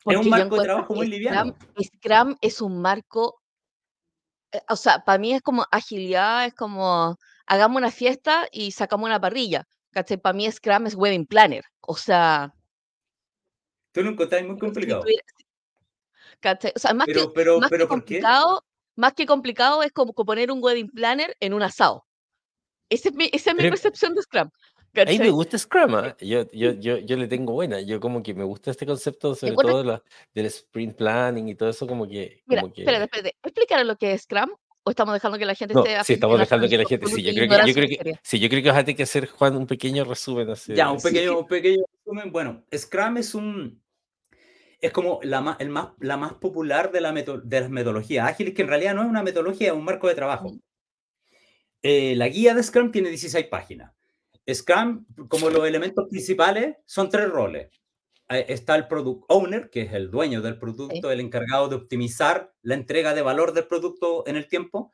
[0.07, 1.57] Es un marco de trabajo muy liviano.
[1.83, 3.41] Scrum es un marco,
[4.53, 9.07] eh, o sea, para mí es como agilidad, es como hagamos una fiesta y sacamos
[9.07, 9.67] una parrilla.
[9.93, 10.19] ¿Cachai?
[10.19, 11.65] Para mí Scrum es Wedding Planner.
[11.81, 12.55] O sea.
[13.93, 15.03] Tú lo encontrás muy complicado.
[16.39, 16.73] ¿Cachai?
[16.77, 17.27] O sea, más que,
[17.61, 22.07] más que complicado, más que complicado es como poner un Wedding Planner en un asado.
[22.89, 24.51] Esa es mi, esa es mi percepción de Scrum.
[24.97, 26.15] A mí me gusta Scrum, ¿eh?
[26.21, 27.81] yo, yo, yo, yo, le tengo buena.
[27.81, 30.03] Yo como que me gusta este concepto, sobre todo la,
[30.35, 32.43] del sprint planning y todo eso, como que...
[32.47, 32.83] Mira, como que...
[32.83, 33.37] espérate, espérate.
[33.43, 34.51] Explícale lo que es Scrum
[34.83, 37.07] ¿O estamos dejando que la gente no, esté Sí, estamos dejando que la gente.
[37.07, 39.03] Sí, yo creo que, yo creo que, sí, yo creo que vas a tener que
[39.03, 40.49] hacer, Juan, un pequeño resumen.
[40.49, 42.33] Así, ya, un pequeño, un pequeño resumen.
[42.33, 43.83] Bueno, Scrum es un.
[44.81, 48.63] Es como la, el más, la más popular de, la de las metodologías ágiles, que
[48.63, 50.57] en realidad no es una metodología, es un marco de trabajo.
[51.83, 53.93] Eh, la guía de Scrum tiene 16 páginas.
[54.55, 57.69] Scrum, como los elementos principales, son tres roles.
[58.29, 62.75] Está el product owner, que es el dueño del producto, el encargado de optimizar la
[62.75, 64.93] entrega de valor del producto en el tiempo.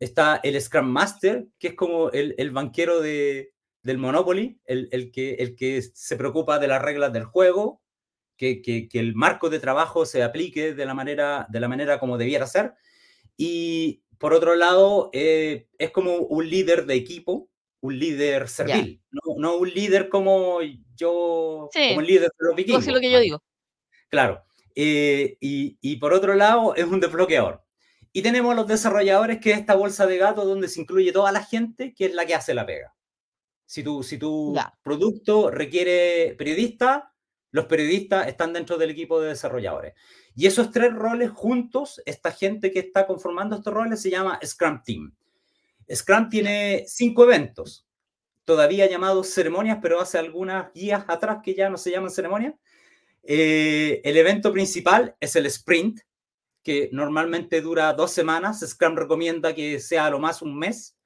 [0.00, 5.12] Está el Scrum Master, que es como el, el banquero de, del Monopoly, el, el,
[5.12, 7.82] que, el que se preocupa de las reglas del juego,
[8.36, 12.00] que, que, que, el marco de trabajo se aplique de la manera, de la manera
[12.00, 12.74] como debiera ser.
[13.36, 17.48] Y por otro lado, eh, es como un líder de equipo,
[17.82, 20.60] un líder servil, no, no, un líder como
[20.94, 22.86] yo, como el líder de los vikingos.
[22.86, 23.42] lo que yo digo.
[24.08, 24.44] Claro.
[24.74, 27.62] Eh, y, y, por otro lado, es un desbloqueador.
[28.12, 31.32] Y tenemos a los desarrolladores, que es esta bolsa de gato donde se incluye toda
[31.32, 32.94] la gente, que es la que hace la pega.
[33.66, 37.02] Si tu, si tu producto requiere periodistas,
[37.50, 39.94] los periodistas están dentro del equipo de desarrolladores.
[40.36, 44.82] Y esos tres roles juntos, esta gente que está conformando estos roles se llama Scrum
[44.84, 45.14] Team.
[45.94, 47.86] Scrum tiene cinco eventos,
[48.44, 52.54] todavía llamados ceremonias, pero hace algunas guías atrás que ya no se llaman ceremonias.
[53.22, 56.00] Eh, el evento principal es el sprint,
[56.62, 58.60] que normalmente dura dos semanas.
[58.60, 60.96] Scrum recomienda que sea lo más un mes.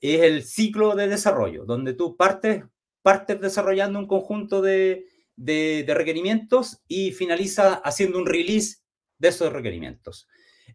[0.00, 2.64] Es el ciclo de desarrollo, donde tú partes,
[3.02, 8.78] partes desarrollando un conjunto de, de, requerimientos y finaliza haciendo un release
[9.18, 10.28] de esos requerimientos.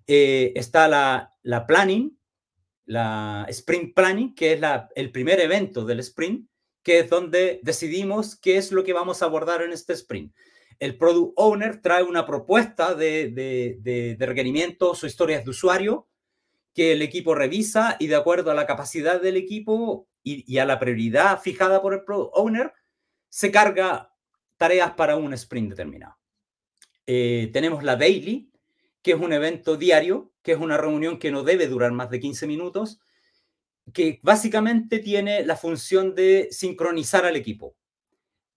[0.08, 2.18] Eh, está la, la planning,
[2.91, 4.62] la Sprint Planning, que es
[4.95, 6.49] el primer evento del sprint,
[6.84, 10.36] que es donde decidimos qué es lo que vamos a abordar en este sprint.
[10.77, 16.10] El Product Owner trae una propuesta de, requerimientos o historias de usuario
[16.73, 20.65] que el equipo revisa y de acuerdo a la capacidad del equipo y, y, a
[20.65, 22.73] la prioridad fijada por el Product Owner,
[23.30, 24.13] se carga
[24.58, 26.17] tareas para un sprint determinado.
[27.08, 28.51] Eh, tenemos la daily,
[29.02, 32.20] que es un evento diario, que es una reunión que no debe durar más de
[32.20, 33.00] 15 minutos,
[33.94, 37.76] que básicamente tiene la función de sincronizar al equipo.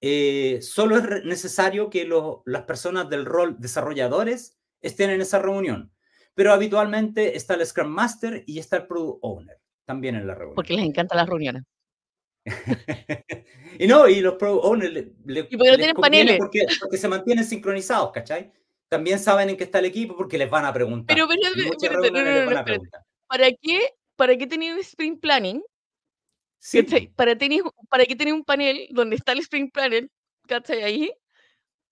[0.01, 2.09] Eh, solo es necesario que
[2.45, 5.93] las personas del rol desarrolladores estén en esa reunión,
[6.35, 10.57] pero habitualmente está el Scrum Master y está el Product Owner también en la reunión.
[10.57, 11.63] Porque les encantan las reuniones.
[13.79, 15.01] y no, y los Product Owners le,
[15.51, 16.39] ¿Y porque no tienen paneles?
[16.39, 18.53] Porque, porque, se mantienen sincronizados, ¿cachai?
[18.95, 21.17] También saben en qué está el equipo porque les van a preguntar.
[21.17, 21.27] Pero,
[23.27, 25.61] ¿para qué, para qué tener sprint planning?
[27.17, 30.09] ¿Para, tener, ¿Para qué tener un panel donde está el sprint planner,
[30.47, 30.85] ¿cachai?
[30.85, 31.13] Ahí,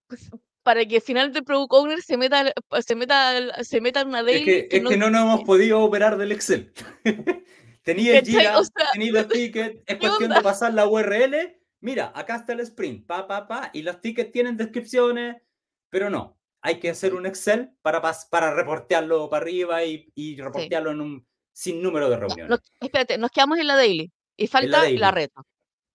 [0.07, 0.31] pues,
[0.63, 2.53] para que al final del product owner se meta,
[2.87, 4.39] se meta, se meta una daily.
[4.39, 6.73] Es que, es no, que no nos hemos podido operar del Excel.
[7.83, 8.61] tenía el Jira,
[8.93, 11.59] tenía los tickets, es cuestión de pasar la URL.
[11.81, 15.43] Mira, acá está el sprint, pa, pa, pa, y los tickets tienen descripciones,
[15.91, 20.93] pero no, hay que hacer un Excel para, para reportearlo para arriba y, y reportearlo
[20.93, 22.61] en un sinnúmero de reuniones.
[22.81, 25.45] espérate, nos quedamos en la daily y falta la, retro.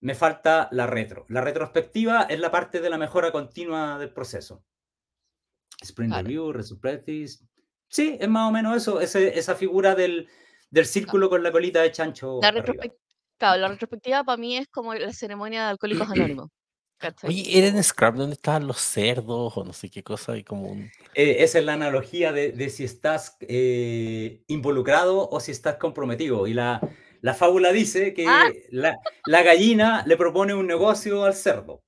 [0.02, 1.26] Me falta la retro.
[1.30, 4.64] La retrospectiva es la parte de la mejora continua del proceso.
[5.82, 7.40] Sprint review, practice.
[7.88, 10.28] Sí, es más o menos eso, esa figura del,
[10.70, 12.40] del círculo con la colita de chancho.
[12.42, 12.52] La,
[13.38, 16.50] claro, la retrospectiva para mí es como la ceremonia de Alcohólicos Anónimos.
[17.24, 20.36] Oye, ¿era en Scrap donde estaban los cerdos o no sé qué cosa?
[20.36, 20.76] Y como
[21.14, 26.48] eh, esa es la analogía de, de si estás eh, involucrado o si estás comprometido.
[26.48, 26.82] Y la,
[27.22, 28.50] la fábula dice que ah.
[28.70, 31.84] la, la, gallina le propone un negocio al cerdo.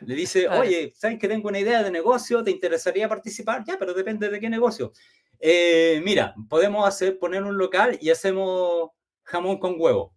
[0.00, 2.42] Le dice, oye, ¿sabes que tengo una idea de negocio?
[2.42, 3.64] ¿Te interesaría participar?
[3.66, 4.92] Ya, pero depende de qué negocio.
[5.40, 8.90] Eh, mira, podemos hacer, poner un local y hacemos
[9.24, 10.14] jamón con huevo.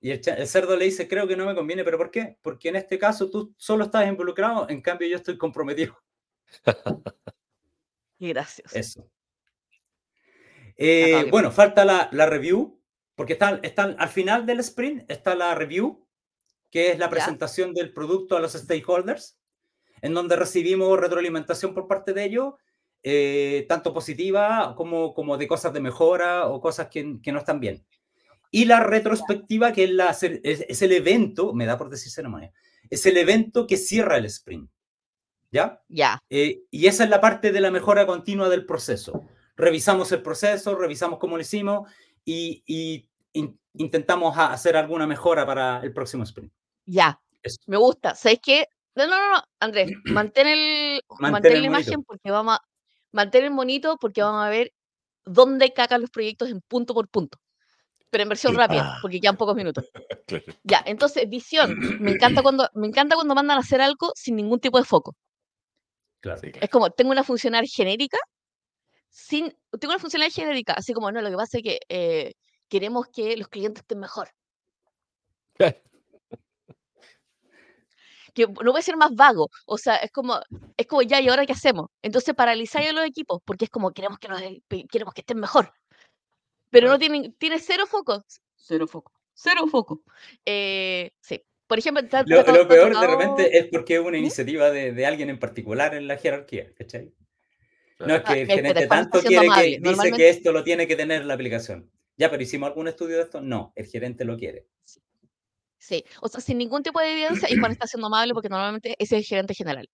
[0.00, 2.38] Y el, cerdo le dice, creo que no me conviene, pero ¿por qué?
[2.42, 5.96] Porque en este caso tú solo estás involucrado, en cambio yo estoy comprometido.
[8.18, 8.74] Gracias.
[8.74, 9.10] Eso.
[10.76, 12.78] Eh, bueno, falta la, la, review,
[13.14, 16.06] porque están, están al final del sprint está la review,
[16.70, 19.38] que es la presentación del producto a los stakeholders,
[20.02, 22.54] en donde recibimos retroalimentación por parte de ellos,
[23.02, 27.60] eh, tanto positiva como, como de cosas de mejora o cosas que, que no están
[27.60, 27.86] bien.
[28.56, 32.48] Y la retrospectiva, que es, la, es, el evento, me da por decirse nomás,
[32.88, 34.70] es el evento que cierra el sprint.
[35.50, 35.82] ¿Ya?
[35.88, 36.18] Ya.
[36.30, 39.26] Eh, y esa es la parte de la mejora continua del proceso.
[39.58, 41.86] Revisamos el proceso, revisamos cómo lo hicimos
[42.24, 43.04] y,
[43.74, 46.50] intentamos hacer alguna mejora para el próximo sprint.
[46.86, 47.20] Ya.
[47.66, 48.14] Me gusta.
[48.14, 48.68] ¿Sabes qué?
[48.94, 52.62] No, no, no, Andrés, mantén, el, mantén, la imagen porque vamos a.
[53.12, 54.72] Mantén el monito porque vamos a ver
[55.26, 57.38] dónde cagan los proyectos en punto por punto
[58.16, 58.98] pero en versión rápida, ah.
[59.02, 59.84] porque quedan pocos minutos.
[60.64, 61.78] Ya, entonces, visión.
[62.00, 65.14] Me encanta, cuando, me encanta cuando mandan a hacer algo sin ningún tipo de foco.
[66.20, 66.40] Claro.
[66.42, 68.16] Es como, tengo una funcional genérica,
[69.10, 72.32] sin, tengo una funcional genérica, así como, no, lo que pasa es que eh,
[72.70, 74.30] queremos que los clientes estén mejor.
[78.34, 80.40] que no voy a ser más vago, o sea, es como,
[80.74, 81.90] es como ya, ¿y ahora qué hacemos?
[82.00, 85.70] Entonces paralizáis a los equipos, porque es como, queremos que, queremos que estén mejor
[86.76, 88.22] pero no tienen, tiene cero focos.
[88.54, 89.10] Cero foco.
[89.32, 90.02] Cero foco.
[90.44, 91.42] Eh, sí.
[91.66, 95.38] Por ejemplo, lo, peor de repente es porque es una iniciativa de, de, alguien en
[95.38, 97.14] particular en la jerarquía, ¿cachai?
[97.98, 100.96] No es ah, que el gerente tanto quiere que dice que esto lo tiene que
[100.96, 101.90] tener la aplicación.
[102.18, 103.40] Ya, pero hicimos algún estudio de esto.
[103.40, 104.66] No, el gerente lo quiere.
[105.78, 108.96] Sí, o sea, sin ningún tipo de evidencia, y Juan está siendo amable porque normalmente
[108.98, 109.88] ese es el gerente general.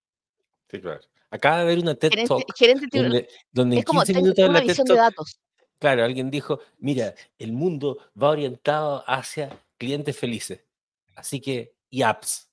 [0.69, 0.99] Sí, claro.
[1.29, 4.85] Acaba de haber una TED gerente, Talk gerente donde, donde, es como, minutos una visión
[4.85, 5.39] de datos.
[5.83, 10.63] Claro, alguien dijo, mira, el mundo va orientado hacia clientes felices.
[11.13, 12.49] Así que, y apps.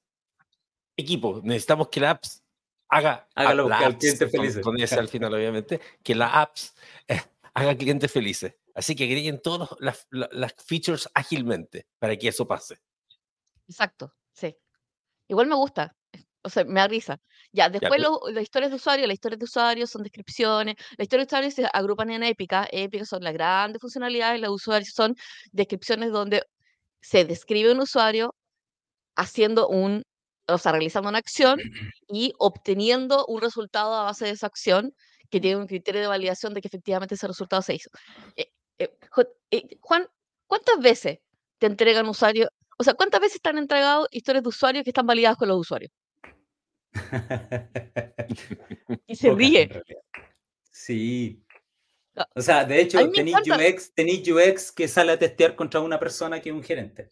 [0.97, 2.43] Equipo, necesitamos que la apps
[2.89, 4.59] haga, haga lo que cliente feliz.
[4.59, 6.75] Con, ese al final, obviamente, que la apps
[7.07, 7.23] eh,
[7.55, 8.57] haga clientes felices.
[8.75, 12.81] Así que agreguen todas las, las features ágilmente para que eso pase.
[13.69, 14.57] Exacto, sí.
[15.29, 15.97] Igual me gusta
[16.43, 17.21] o sea, me da risa.
[17.53, 18.01] Ya, después
[18.33, 21.69] las historias de usuario, las historias de usuario son descripciones, las historias de usuario se
[21.73, 25.17] agrupan en épicas, épicas son las grandes funcionalidades, las usuarios son
[25.51, 26.45] descripciones donde
[27.01, 28.35] se describe un usuario
[29.17, 30.05] haciendo un,
[30.47, 31.59] o sea, realizando una acción
[32.09, 34.95] y obteniendo un resultado a base de esa acción
[35.31, 37.91] que tiene un criterio de validación de que efectivamente ese resultado se hizo.
[38.37, 38.91] Eh, eh,
[39.51, 40.07] eh, Juan,
[40.47, 41.19] ¿cuántas veces
[41.59, 42.49] te entregan usuarios?
[42.79, 45.59] O sea, ¿cuántas veces te han entregado historias de usuarios que están validadas con los
[45.59, 45.93] usuarios?
[49.07, 49.83] y se ríe.
[50.71, 51.45] Sí.
[52.17, 53.93] Ah, o sea, de hecho, tenéis UX,
[54.31, 57.09] UX que sale a testear contra una persona que es un gerente.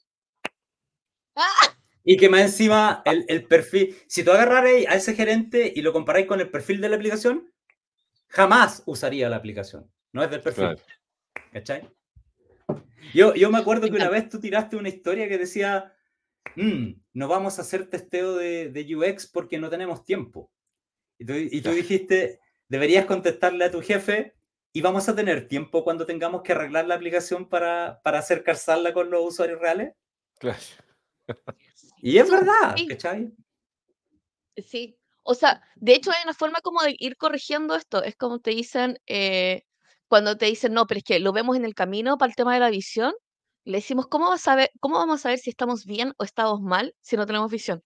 [1.37, 1.77] ¡Ah!
[2.05, 5.93] Y que más encima el, el perfil, si tú agarrarais a ese gerente y lo
[5.93, 7.53] comparáis con el perfil de la aplicación,
[8.29, 9.91] jamás usaría la aplicación.
[10.13, 10.65] No es del perfil.
[10.65, 10.81] Claro.
[11.53, 11.89] ¿Cachai?
[13.15, 15.95] Yo, yo me acuerdo que una vez tú tiraste una historia que decía,
[16.57, 20.51] "Mm, no vamos a hacer testeo de, de UX porque no tenemos tiempo.
[21.19, 24.35] Y tú, y tú dijiste, deberías contestarle a tu jefe
[24.73, 28.93] y vamos a tener tiempo cuando tengamos que arreglar la aplicación para, para hacer calzarla
[28.93, 29.95] con los usuarios reales.
[30.39, 30.59] Claro.
[32.01, 32.87] Y es verdad, sí.
[32.87, 33.33] ¿cachai?
[34.57, 38.03] Sí, o sea, de hecho hay una forma como de ir corrigiendo esto.
[38.03, 39.65] Es como te dicen, eh,
[40.09, 42.55] cuando te dicen, no, pero es que lo vemos en el camino para el tema
[42.55, 43.13] de la visión,
[43.69, 46.61] le decimos, ¿cómo vas a ver, cómo vamos a ver si estamos bien o estamos
[46.61, 47.83] mal si no tenemos visión?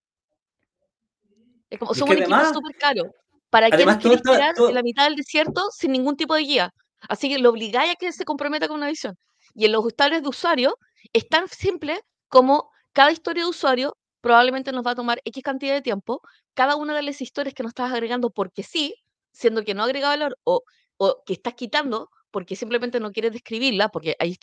[1.71, 3.03] Es como, Es somos que un equipo súper caro.
[3.51, 6.71] ¿Para qué nos tirar todo- en la mitad del desierto sin ningún tipo de guía?
[7.09, 9.17] Así que lo obligáis a que se comprometa con una visión.
[9.55, 10.77] Y en los usuarios de usuario
[11.13, 15.75] es tan simple como cada historia de usuario probablemente nos va a tomar X cantidad
[15.75, 16.21] de tiempo.
[16.55, 18.95] Cada una de las historias que nos estás agregando porque sí,
[19.33, 20.63] siendo que no agrega valor o,
[20.99, 24.37] o que estás quitando porque simplemente no quieres describirla, porque ahí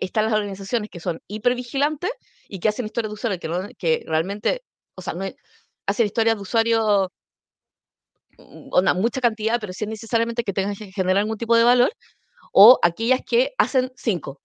[0.00, 2.10] están las organizaciones que son hipervigilantes
[2.48, 4.62] y que hacen historias de usuario que, no, que realmente,
[4.94, 5.24] o sea, no
[5.86, 7.10] hacen historias de usuario
[8.38, 11.92] mm, mucha cantidad, pero es necesariamente que tengan que generar algún tipo de valor,
[12.52, 14.40] o aquellas que hacen cinco.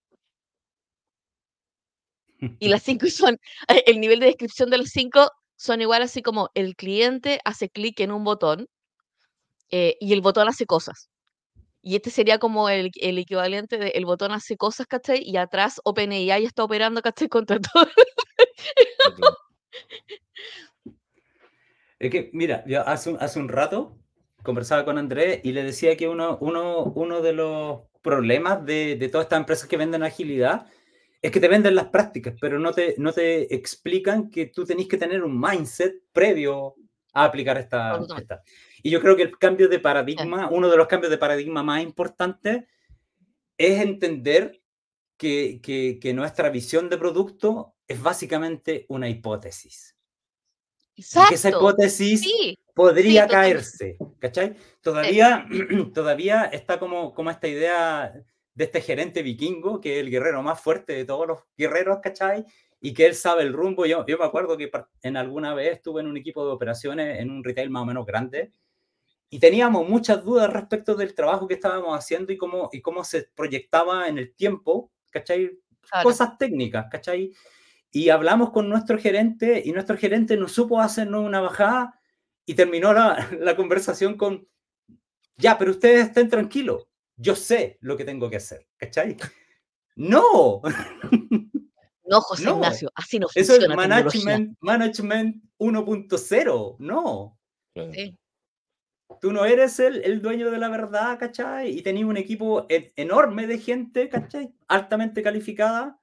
[2.59, 3.37] Y las cinco son,
[3.67, 7.99] el nivel de descripción de los cinco son igual así como el cliente hace clic
[7.99, 8.67] en un botón
[9.71, 11.09] eh, y el botón hace cosas.
[11.81, 15.21] Y este sería como el, el equivalente de el botón hace cosas, ¿cachai?
[15.23, 17.29] Y atrás OpenAI está operando, ¿cachai?
[17.29, 17.87] Contra todo.
[21.99, 23.97] Es que, mira, yo hace un, hace un rato
[24.41, 29.09] conversaba con Andrés y le decía que uno, uno, uno de los problemas de, de
[29.09, 30.67] todas estas empresas que venden agilidad
[31.21, 34.87] es que te venden las prácticas, pero no te, no te explican que tú tenés
[34.87, 36.75] que tener un mindset previo
[37.13, 37.99] a aplicar esta.
[38.81, 41.83] Y yo creo que el cambio de paradigma, uno de los cambios de paradigma más
[41.83, 42.63] importantes
[43.57, 44.61] es entender
[45.17, 49.97] que, que, que nuestra visión de producto es básicamente una hipótesis.
[50.95, 51.59] Y que esa Exacto.
[51.59, 54.55] hipótesis Sí, podría sí, caerse, ¿cachai?
[54.81, 55.45] Todavía,
[55.93, 58.13] todavía está como, como esta idea
[58.53, 62.45] de este gerente vikingo, que es el guerrero más fuerte de todos los guerreros, ¿cachai?
[62.81, 63.85] Y que él sabe el rumbo.
[63.85, 64.71] Yo, yo me acuerdo que
[65.01, 68.05] en alguna vez estuve en un equipo de operaciones en un retail más o menos
[68.05, 68.51] grande
[69.29, 73.29] y teníamos muchas dudas respecto del trabajo que estábamos haciendo y cómo, y cómo se
[73.35, 75.51] proyectaba en el tiempo, ¿cachai?
[75.81, 76.09] claro.
[76.09, 77.31] cosas técnicas, ¿cachai?
[77.91, 81.99] Y hablamos con nuestro gerente y nuestro gerente no supo hacernos una bajada
[82.45, 84.47] y terminó la, la conversación con,
[85.37, 89.15] ya, pero ustedes estén tranquilos, yo sé lo que tengo que hacer, ¿cachai?
[89.95, 90.61] No,
[92.09, 94.25] No, José No, Ignacio, así no eso es funciona tecnología.
[94.25, 97.39] management, management 1.0, no.
[97.93, 98.17] Sí,
[99.21, 101.69] Tú no eres el, el dueño de la verdad, ¿cachai?
[101.77, 104.53] Y tenías un equipo e- enorme de gente, ¿cachai?
[104.67, 105.99] Altamente calificada.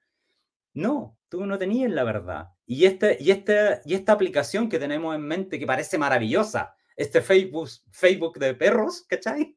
[0.75, 2.49] No, tú no tenías la verdad.
[2.67, 7.23] Y, este, y, este, y esta aplicación que tenemos en mente, que parece maravillosa, este
[7.23, 9.57] Facebook, Facebook de perros, ¿cachai?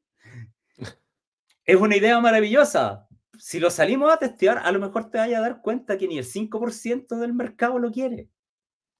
[1.66, 3.08] Es una idea maravillosa.
[3.40, 6.18] Si lo salimos a testear, a lo mejor te vayas a dar cuenta que ni
[6.18, 8.30] el 5% del mercado lo quiere.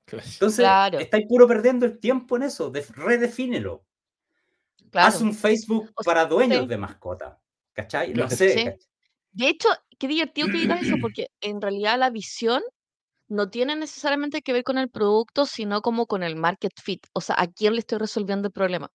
[0.06, 0.26] Claro.
[0.28, 1.00] Entonces, Claro.
[1.00, 2.72] estáis puro perdiendo el tiempo en eso.
[2.72, 3.86] de- redefínelo.
[4.92, 5.08] claro.
[5.08, 6.68] Haz un Facebook O sea, para dueños sí.
[6.68, 7.38] de mascotas.
[7.74, 8.14] ¿Cachai?
[8.14, 8.50] No sé.
[8.50, 8.64] Sí.
[8.66, 8.80] ¿cachai?
[9.32, 9.70] De hecho,
[10.00, 12.64] qué divertido que digas eso, porque en realidad la visión
[13.28, 17.22] no tiene necesariamente que ver con el producto, sino como con el market fit, o
[17.22, 18.92] sea, a quién le estoy resolviendo el problema.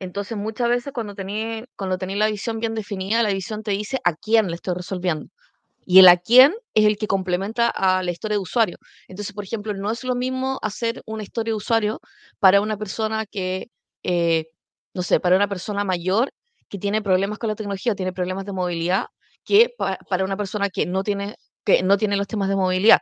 [0.00, 3.98] Entonces, muchas veces cuando tenía cuando tenía la visión bien definida, la visión te dice
[4.04, 5.26] a quién le estoy resolviendo.
[5.86, 8.76] Y el a quién es el que complementa a la historia de usuario.
[9.08, 12.00] Entonces, por ejemplo, no es lo mismo hacer una historia de usuario
[12.40, 13.68] para una persona que,
[14.04, 14.46] eh,
[14.94, 16.30] no sé, para una persona mayor
[16.68, 19.06] que tiene problemas con la tecnología, tiene problemas de movilidad,
[19.44, 23.00] que pa- para una persona que no tiene, que no tiene los temas de movilidad.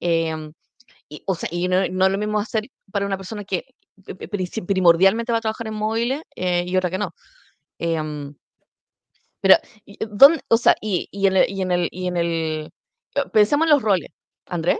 [0.00, 0.52] Em,
[1.08, 3.64] y, o sea, y no, no es lo mismo hacer para una persona que
[4.66, 7.14] primordialmente va a trabajar en móviles eh, y otra que no.
[7.78, 8.34] Em,
[9.40, 12.16] pero, y, eh, ¿dónde- o sea, y, y en el, y en el, y en
[12.16, 12.72] el,
[13.14, 14.10] eh, pensemos en los roles,
[14.46, 14.78] Andrés.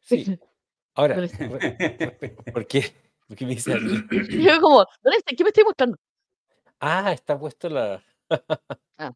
[0.00, 0.24] Sí.
[0.96, 1.16] Ahora,
[2.52, 2.94] ¿por qué?
[3.26, 3.72] ¿Por qué me dice?
[4.30, 5.34] Yo como, ¿dónde está?
[5.36, 5.96] ¿Qué me estoy mostrando?
[6.80, 8.02] Ah, está puesto la.
[8.96, 9.12] Ah.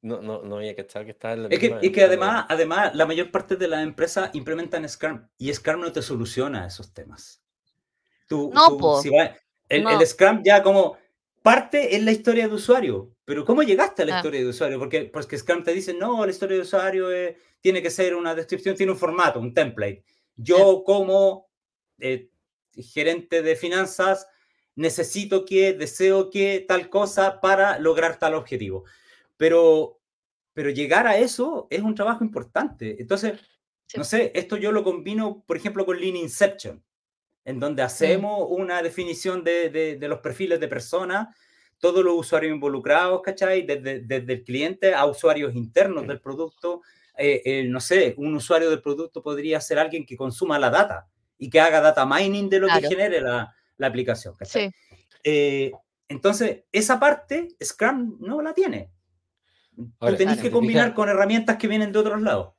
[0.00, 2.46] No, no, no había cachado que estaba en la Es que, misma- es que además,
[2.48, 6.94] además, la mayor parte de las empresas implementan Scrum y Scrum no te soluciona esos
[6.94, 7.42] temas.
[8.28, 9.02] Tú, No, tú, po.
[9.02, 9.34] si va-
[9.68, 9.90] el, No.
[10.00, 10.96] el Scrum ya como
[11.42, 14.18] parte en la historia de usuario, pero ¿cómo llegaste a la Ah.
[14.18, 14.78] historia de usuario?
[14.78, 18.34] Porque, porque Scrum te dice, no, la historia de usuario eh, tiene que ser una
[18.34, 20.04] descripción, tiene un formato, un template.
[20.36, 21.48] Yo como
[22.00, 22.30] eh,
[22.76, 24.28] gerente de finanzas,
[24.76, 28.84] necesito que, deseo que, tal cosa para lograr tal objetivo.
[29.36, 29.98] Pero,
[30.52, 32.96] pero llegar a eso es un trabajo importante.
[33.00, 33.40] Entonces,
[33.96, 36.84] no sé, esto yo lo combino, por ejemplo, con Lean Inception,
[37.48, 41.34] en donde hacemos una definición de, de, los perfiles de personas,
[41.78, 43.62] todos los usuarios involucrados, ¿cachai?
[43.62, 46.82] Desde, desde el cliente a usuarios internos del producto.
[47.16, 51.48] Eh, no sé, un usuario del producto podría ser alguien que consuma la data y
[51.48, 54.34] que haga data mining de lo que genere la, la aplicación.
[54.42, 54.70] Sí.
[55.24, 55.72] Eh,
[56.06, 58.90] entonces, esa parte Scrum no la tiene.
[60.00, 62.52] Ahora, tenés que combinar con herramientas que vienen de otros lados.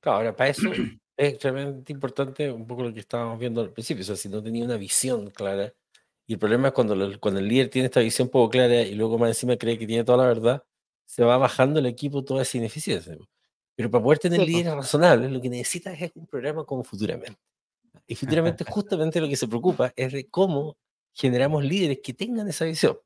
[0.00, 0.70] Claro, ahora para eso
[1.16, 4.02] es extremadamente importante un poco lo que estábamos viendo al principio.
[4.02, 5.72] O sea, si no tenía una visión clara,
[6.26, 9.18] y el problema es cuando, cuando el líder tiene esta visión poco clara y luego
[9.18, 10.64] más encima cree que tiene toda la verdad,
[11.04, 13.16] se va bajando el equipo toda esa ineficiencia.
[13.76, 17.38] Pero para poder tener líderes razonables, lo que necesitas es un programa como futuramente.
[18.06, 20.76] Y futuramente justamente lo que se preocupa es de cómo
[21.12, 22.98] generamos líderes que tengan esa visión.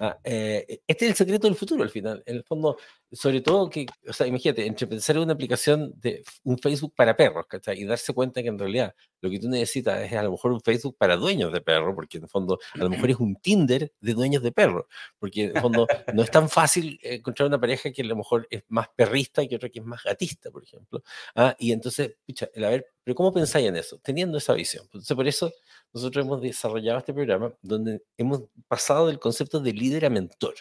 [0.00, 2.22] Ah, eh, este es el secreto del futuro al final.
[2.26, 2.78] En el fondo,
[3.12, 7.16] sobre todo que, o sea, imagínate, entre pensar en una aplicación de un Facebook para
[7.16, 7.80] perros, ¿cachai?
[7.80, 10.60] Y darse cuenta que en realidad lo que tú necesitas es a lo mejor un
[10.60, 13.92] Facebook para dueños de perros, porque en el fondo a lo mejor es un Tinder
[14.00, 14.86] de dueños de perros,
[15.18, 18.46] porque en el fondo no es tan fácil encontrar una pareja que a lo mejor
[18.50, 21.02] es más perrista que otra que es más gatista, por ejemplo.
[21.34, 23.98] Ah, y entonces, pucha, a ver, pero ¿cómo pensáis en eso?
[24.02, 24.84] Teniendo esa visión.
[24.84, 25.52] Entonces, por eso
[25.92, 30.54] nosotros hemos desarrollado este programa donde hemos pasado del concepto de líder a mentor.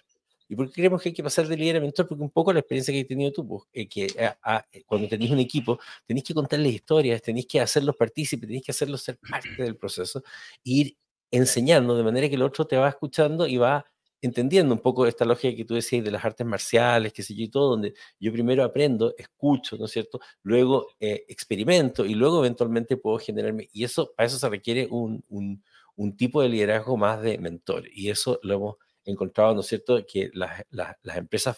[0.51, 2.09] ¿Y por qué creemos que hay que pasar de líder a mentor?
[2.09, 4.83] Porque un poco la experiencia que has tenido tú, pues, eh, que eh, ah, eh,
[4.85, 9.01] cuando tenéis un equipo, tenéis que contarles historias, tenéis que hacerlos partícipes, tenéis que hacerlos
[9.01, 10.21] ser parte del proceso,
[10.65, 10.97] e ir
[11.31, 13.85] enseñando de manera que el otro te va escuchando y va
[14.21, 17.45] entendiendo un poco esta lógica que tú decías de las artes marciales, qué sé yo,
[17.45, 20.19] y todo, donde yo primero aprendo, escucho, ¿no es cierto?
[20.43, 25.23] Luego eh, experimento y luego eventualmente puedo generarme, y eso, para eso se requiere un,
[25.29, 25.63] un,
[25.95, 28.75] un, tipo de liderazgo más de mentor, y eso lo hemos
[29.05, 31.57] encontrado, ¿no es cierto?, que las, las, las empresas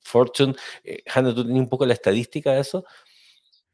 [0.00, 0.54] Fortune,
[0.84, 2.84] eh, Hannah, tú tenías un poco la estadística de eso,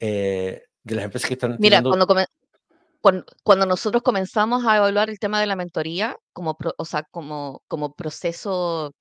[0.00, 1.57] eh, de las empresas que están...
[1.59, 7.04] Mira, cuando, cuando, nosotros comenzamos a evaluar el tema de la mentoría como, o sea,
[7.04, 8.92] como, como proceso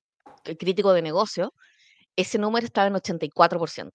[0.59, 1.53] crítico de negocio,
[2.15, 3.91] ese número estaba en 84%.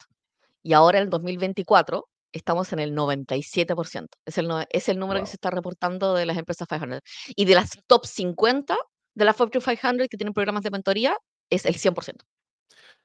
[0.63, 4.09] Y ahora en el 2024 estamos en el 97%.
[4.27, 7.01] Es el, es el número que se está reportando de las empresas 500.
[7.35, 8.77] Y de las top 50
[9.21, 11.17] de las Fortune 500 que tienen programas de mentoría,
[11.51, 12.25] es el 100%.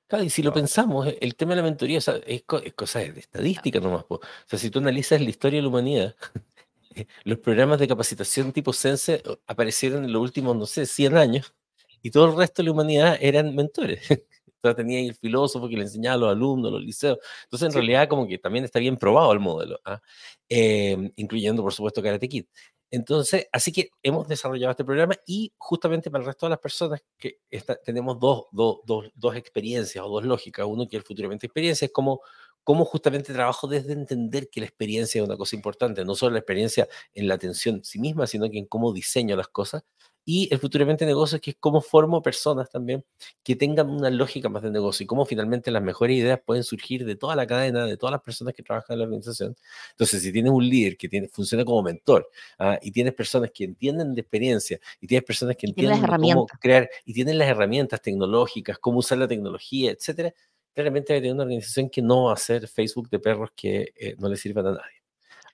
[0.07, 3.79] Claro, y si lo pensamos, el tema de la mentoría es, es, cosa de estadística
[3.79, 4.05] nomás.
[4.07, 6.15] O sea, si tú analizas la historia de la humanidad,
[7.23, 11.53] los programas de capacitación tipo Sense aparecieron en los últimos, no sé, 100 años
[12.01, 14.07] y todo el resto de la humanidad eran mentores.
[14.65, 17.17] Entonces tenía el filósofo que le enseñaba a los alumnos, a los liceos.
[17.43, 20.01] Entonces, en realidad, como que también está bien probado el modelo, ¿ah?
[20.49, 22.45] em, incluyendo, por supuesto, Karate Kid.
[22.91, 27.03] Entonces, así que hemos desarrollado este programa y justamente para el resto de las personas
[27.17, 27.39] que
[27.83, 30.65] tenemos dos, dos, dos, dos experiencias o dos lógicas.
[30.65, 32.21] Uno que es el futuramente experiencia, es como
[32.63, 36.39] cómo justamente trabajo desde entender que la experiencia es una cosa importante, no solo la
[36.39, 39.83] experiencia en la atención en sí misma, sino que en cómo diseño las cosas.
[40.25, 43.05] Y el futuramente negocio, que es cómo formo personas también
[43.43, 47.05] que tengan una lógica más de negocio y cómo finalmente las mejores ideas pueden surgir
[47.05, 49.55] de toda la cadena, de todas las personas que trabajan en la organización.
[49.91, 52.79] Entonces, si tienes un líder que tiene, funciona como mentor ¿ah?
[52.81, 57.13] y tienes personas que entienden de experiencia y tienes personas que entienden cómo crear y
[57.13, 60.33] tienen las herramientas tecnológicas, cómo usar la tecnología, etcétera,
[60.73, 64.27] claramente hay una organización que no va a hacer Facebook de perros que eh, no
[64.27, 65.03] le sirvan a nadie.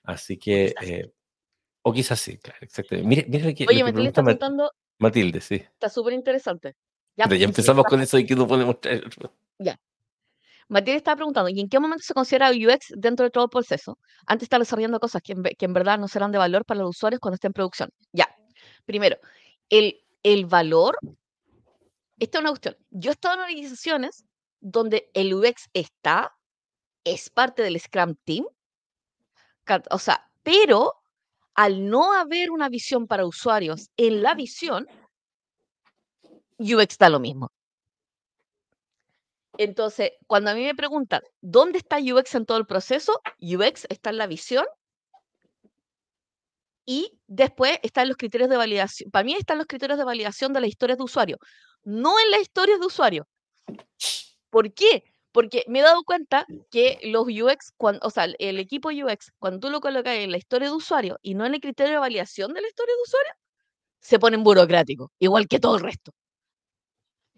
[0.02, 1.12] Así que, eh,
[1.82, 3.08] o quizás sí, claro, exactamente.
[3.08, 4.72] Mire, mire que, Oye, Matilde está preguntando.
[4.98, 5.56] Matilde, sí.
[5.56, 6.76] Está súper interesante.
[7.16, 9.04] Ya, ya empezamos con eso y que no podemos traer.
[9.58, 9.78] Ya.
[10.68, 13.98] Matilde está preguntando, ¿y en qué momento se considera UX dentro de todo el proceso?
[14.26, 16.90] Antes está desarrollando cosas que en, que en verdad no serán de valor para los
[16.90, 17.90] usuarios cuando esté en producción.
[18.12, 18.34] Ya.
[18.86, 19.18] Primero,
[19.68, 20.96] el, el valor.
[22.18, 22.76] Esta es una cuestión.
[22.90, 24.24] Yo he estado en organizaciones
[24.60, 26.34] donde el UX está,
[27.04, 28.46] es parte del Scrum Team,
[29.90, 31.01] o sea, pero
[31.54, 34.86] al no haber una visión para usuarios en la visión,
[36.58, 37.50] UX da lo mismo.
[39.58, 43.20] Entonces, cuando a mí me preguntan, ¿dónde está UX en todo el proceso?
[43.38, 44.64] UX está en la visión
[46.86, 49.10] y después están los criterios de validación.
[49.10, 51.38] Para mí están los criterios de validación de las historias de usuario,
[51.84, 53.28] no en las historias de usuario.
[54.50, 55.04] ¿Por qué?
[55.32, 59.60] Porque me he dado cuenta que los UX, cuando, o sea, el equipo UX, cuando
[59.60, 62.52] tú lo colocas en la historia de usuario y no en el criterio de validación
[62.52, 63.32] de la historia de usuario,
[64.00, 66.12] se ponen burocráticos, igual que todo el resto.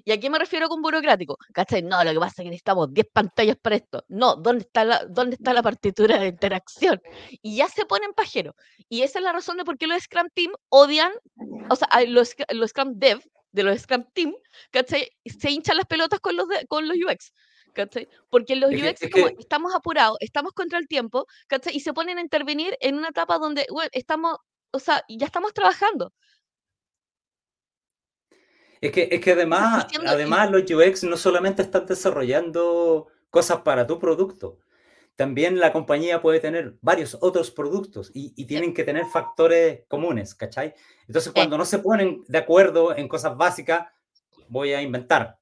[0.06, 1.38] ¿Y a qué me refiero con burocrático?
[1.54, 1.82] ¿Cachai?
[1.82, 4.04] No, lo que pasa es que necesitamos 10 pantallas para esto.
[4.08, 7.00] No, ¿dónde está la, dónde está la partitura de interacción?
[7.40, 8.54] Y ya se ponen pajeros.
[8.90, 11.10] Y esa es la razón de por qué los Scrum Team odian,
[11.70, 13.22] o sea, los, los Scrum Dev
[13.52, 14.34] de los Scrum Team,
[14.70, 15.10] ¿cachai?
[15.24, 17.32] Se hinchan las pelotas con los, con los UX.
[17.74, 18.08] ¿Cachai?
[18.30, 21.76] Porque los UX, como estamos apurados, estamos contra el tiempo, ¿cachai?
[21.76, 24.38] Y se ponen a intervenir en una etapa donde, bueno, estamos,
[24.70, 26.12] o sea, ya estamos trabajando.
[28.80, 33.98] Es que, es que además, además los UX no solamente están desarrollando cosas para tu
[33.98, 34.58] producto,
[35.16, 40.74] también la compañía puede tener varios otros productos y, tienen que tener factores comunes, ¿cachai?
[41.06, 43.86] Entonces, cuando no se ponen de acuerdo en cosas básicas,
[44.48, 45.38] voy a inventar.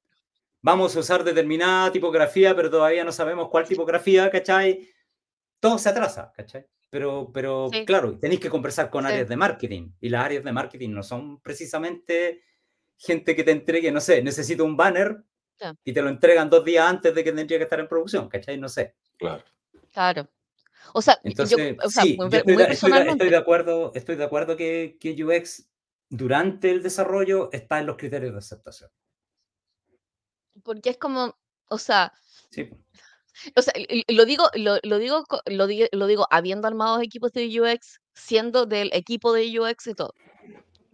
[0.62, 4.88] Vamos a usar determinada tipografía, pero todavía no sabemos cuál tipografía, ¿cachai?
[5.58, 6.66] Todo se atrasa, ¿cachai?
[6.88, 10.90] Pero, pero claro, tenéis que conversar con áreas de marketing y las áreas de marketing
[10.90, 12.42] no son precisamente
[12.96, 15.24] gente que te entregue, no sé, necesito un banner
[15.84, 18.58] y te lo entregan dos días antes de que tendría que estar en producción, ¿cachai?
[18.58, 18.94] No sé.
[19.16, 19.42] Claro.
[19.92, 20.28] Claro.
[20.94, 25.68] O sea, Entonces, yo, sí, estoy, de, acuerdo, estoy de acuerdo que, que UX
[26.08, 28.90] durante el desarrollo está en los criterios de aceptación.
[30.62, 31.36] Porque es como,
[31.68, 32.12] o sea,
[32.50, 32.70] sí.
[33.56, 33.72] O sea,
[34.08, 38.66] lo digo, lo, lo, digo, lo, digo, lo digo habiendo armado equipos de UX, siendo
[38.66, 40.14] del equipo de UX y todo.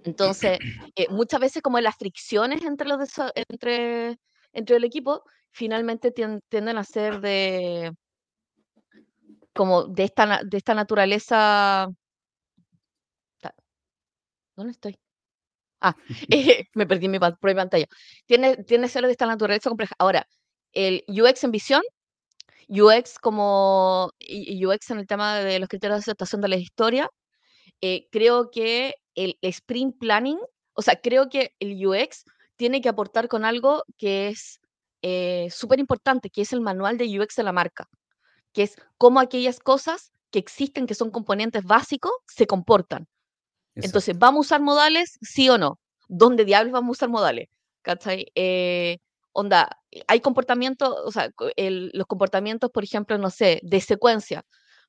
[0.04, 0.58] Entonces,
[0.96, 3.00] eh, muchas veces como las fricciones entre los
[3.34, 4.18] entre,
[4.52, 7.92] entre el equipo, finalmente tienden a ser de
[9.52, 11.88] como de esta, de esta naturaleza.
[14.56, 14.98] ¿Dónde estoy?
[15.80, 15.96] Ah,
[16.30, 17.86] eh, me perdí mi propia pantalla.
[18.26, 19.94] Tiene, tiene ser de esta naturaleza compleja.
[19.98, 20.26] Ahora,
[20.72, 21.82] el UX en visión,
[22.68, 27.10] UX como UX en el tema de los criterios de aceptación de la historia,
[27.80, 30.38] eh, creo que el sprint planning,
[30.74, 32.24] o sea, creo que el UX
[32.56, 34.60] tiene que aportar con algo que es
[35.02, 37.88] eh, súper importante, que es el manual de UX de la marca
[38.52, 43.06] que es cómo aquellas cosas que existen, que son componentes básicos, se comportan.
[43.82, 45.18] Entonces, ¿vamos a usar modales?
[45.22, 45.78] Sí o no.
[46.08, 47.48] ¿Dónde diablos vamos a usar modales?
[47.82, 48.26] ¿Cachai?
[48.34, 48.98] Eh,
[49.32, 54.42] onda, hay comportamientos, o sea, los comportamientos, por ejemplo, no sé, de secuencia,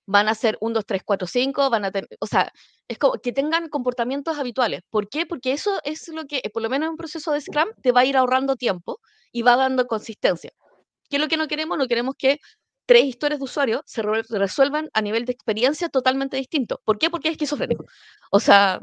[0.06, 2.52] van a ser 1, 2, 3, 4, 5, van a tener, o sea,
[2.88, 4.82] es como que tengan comportamientos habituales.
[4.90, 5.26] ¿Por qué?
[5.28, 8.02] Porque eso es lo que, por lo menos en un proceso de Scrum, te va
[8.02, 9.00] a ir ahorrando tiempo
[9.32, 10.52] y va dando consistencia.
[11.10, 11.78] ¿Qué es lo que no queremos?
[11.78, 12.40] No queremos que
[12.90, 16.82] tres historias de usuario se resuelvan a nivel de experiencia totalmente distinto.
[16.84, 17.12] ¿Por qué?
[17.12, 17.86] Porque es esquizofrénico.
[18.32, 18.82] O sea,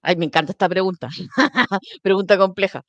[0.00, 1.10] ay, me encanta esta pregunta.
[2.02, 2.82] pregunta compleja.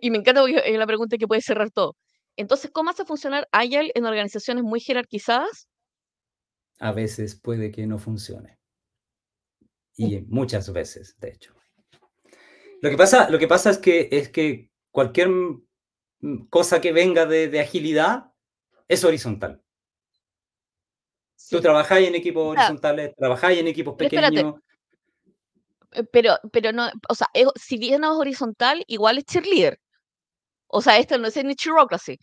[0.00, 1.96] Y me encanta porque es la pregunta que puede cerrar todo.
[2.36, 5.68] Entonces, ¿cómo hace funcionar Agile en organizaciones muy jerarquizadas?
[6.78, 8.60] A veces puede que no funcione.
[9.96, 11.52] Y muchas veces, de hecho.
[12.80, 15.30] Lo que pasa, lo que pasa es, que, es que cualquier
[16.48, 18.35] cosa que venga de agilidad
[18.88, 19.62] es horizontal.
[21.50, 24.54] Tú trabajáis en equipos horizontales, trabajáis en equipos pequeños.
[25.92, 29.78] Eh, pero, pero no, o sea, si bien no es horizontal, igual es cheerleader.
[30.66, 32.18] O sea, esto no es ni bureaucracy.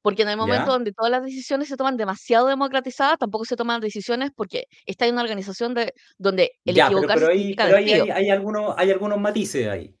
[0.00, 3.80] Porque en el momento donde todas las decisiones se toman demasiado democratizadas, tampoco se toman
[3.80, 8.74] decisiones porque está en una organización de, donde el ya, equivocarse pero, ahí, hay, algunos,
[8.76, 9.94] hay algunos matices ahí.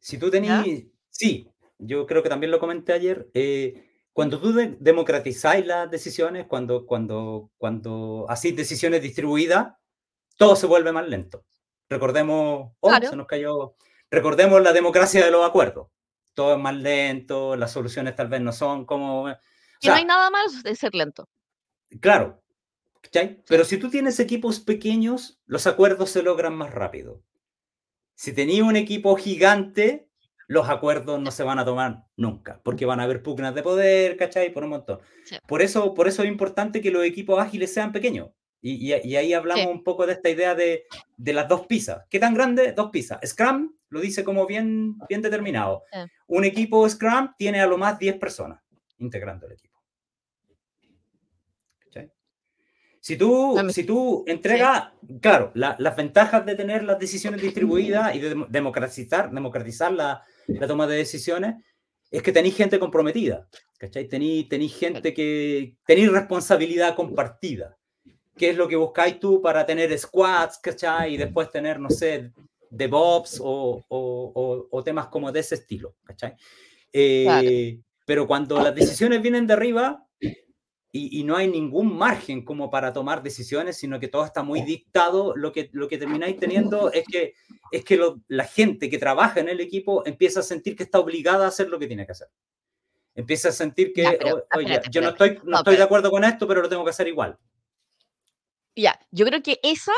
[0.00, 0.64] Si tú tenías...
[1.10, 1.46] Sí,
[1.78, 3.28] yo creo que también lo comenté ayer.
[3.34, 9.74] Eh, cuando tú democratizáis las decisiones, cuando, cuando, cuando hacéis decisiones distribuidas,
[10.36, 11.44] todo se vuelve más lento.
[11.90, 13.74] Recordemos, oh, se nos cayó,
[14.10, 15.88] recordemos la democracia de los acuerdos.
[16.32, 19.28] Todo es más lento, las soluciones tal vez no son como...
[19.80, 21.28] Y no hay nada más de ser lento.
[22.00, 22.44] Claro,
[23.48, 27.20] pero si tú tienes equipos pequeños, los acuerdos se logran más rápido.
[28.14, 30.08] Si tenías un equipo gigante,
[30.46, 34.16] los acuerdos no se van a tomar nunca, porque van a haber pugnas de poder,
[34.16, 34.52] ¿cachai?
[34.52, 35.00] Por un montón.
[35.46, 38.30] Por, eso, por eso es importante que los equipos ágiles sean pequeños.
[38.66, 40.86] Y, ahí hablamos un poco de esta idea de,
[41.18, 42.04] las dos pizzas.
[42.08, 42.72] ¿Qué tan grande?
[42.72, 43.18] Dos pizzas.
[43.22, 45.84] Scrum lo dice como bien, bien determinado.
[46.26, 48.60] Un equipo Scrum tiene a lo más 10 personas
[48.96, 49.73] integrando el equipo.
[53.04, 54.88] Si tú, si tú entregas,
[55.20, 60.86] claro, las ventajas de tener las decisiones distribuidas y de democratizar, democratizar la, la toma
[60.86, 61.56] de decisiones,
[62.10, 63.46] es que tenéis gente comprometida,
[63.76, 64.08] ¿cachai?
[64.08, 67.76] Tenéis, tenéis gente que tenéis responsabilidad compartida,
[68.38, 71.12] ¿Qué es lo que buscáis tú para tener squads, ¿cachai?
[71.12, 72.32] Y después tener, no sé,
[72.70, 76.36] DevOps o, o, o, temas como de ese estilo, ¿cachai?
[76.90, 80.03] Eh, pero cuando las decisiones vienen de arriba
[80.96, 84.62] y, y, no hay ningún margen como para tomar decisiones, sino que todo está muy
[84.62, 87.34] dictado, lo que, lo que termináis teniendo es que
[87.72, 91.46] es que la gente que trabaja en el equipo empieza a sentir que está obligada
[91.46, 92.28] a hacer lo que tiene que hacer.
[93.16, 94.06] Empieza a sentir que,
[94.56, 97.08] oye, yo no estoy, no, estoy de acuerdo con esto, pero lo tengo que hacer
[97.08, 97.36] igual.
[98.76, 99.92] Ya, yo creo que esa,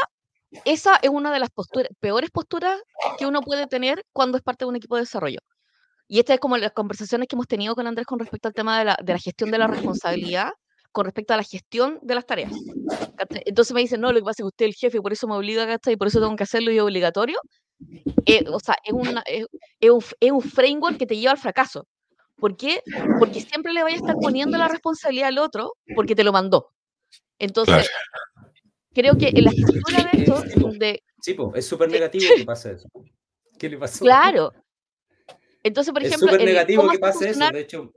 [0.64, 2.80] esa es una de las posturas, peores posturas
[3.18, 5.40] que uno puede tener cuando es parte de un equipo de desarrollo.
[6.08, 8.78] Y esta es como las conversaciones que hemos tenido con Andrés con respecto al tema
[8.78, 10.54] de la, de la gestión de la responsabilidad
[10.96, 12.50] con respecto a la gestión de las tareas.
[13.44, 15.12] Entonces me dicen, no, lo que pasa es que usted es el jefe y por
[15.12, 17.38] eso me obliga, y por eso tengo que hacerlo y es obligatorio.
[18.24, 19.44] Eh, o sea, es, una, es,
[19.90, 21.86] un, es, un, framework que te lleva al fracaso.
[22.36, 22.80] ¿Por qué?
[23.18, 26.70] Porque siempre le vaya a estar poniendo la responsabilidad al otro porque te lo mandó.
[27.38, 27.90] Entonces,
[28.94, 30.44] creo que en la estructura de esto.
[31.20, 32.88] Sí, pues, es súper negativo que pase eso.
[33.58, 34.02] ¿Qué le pasó?
[34.02, 34.50] Claro.
[35.62, 36.28] Entonces, por ejemplo...
[36.28, 37.92] Es súper negativo que pase eso, de hecho...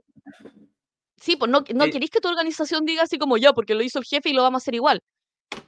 [1.20, 3.98] Sí, pues no, no queréis que tu organización diga así como yo, porque lo hizo
[3.98, 5.02] el jefe y lo vamos a hacer igual.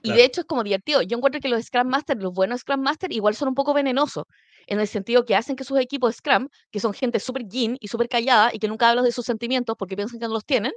[0.02, 1.02] Y de hecho es como divertido.
[1.02, 4.24] Yo encuentro que los Scrum Masters, los buenos Scrum Masters, igual son un poco venenosos,
[4.66, 7.88] en el sentido que hacen que sus equipos Scrum, que son gente súper yin y
[7.88, 10.72] súper callada y que nunca hablan de sus sentimientos porque piensan que no los tienen,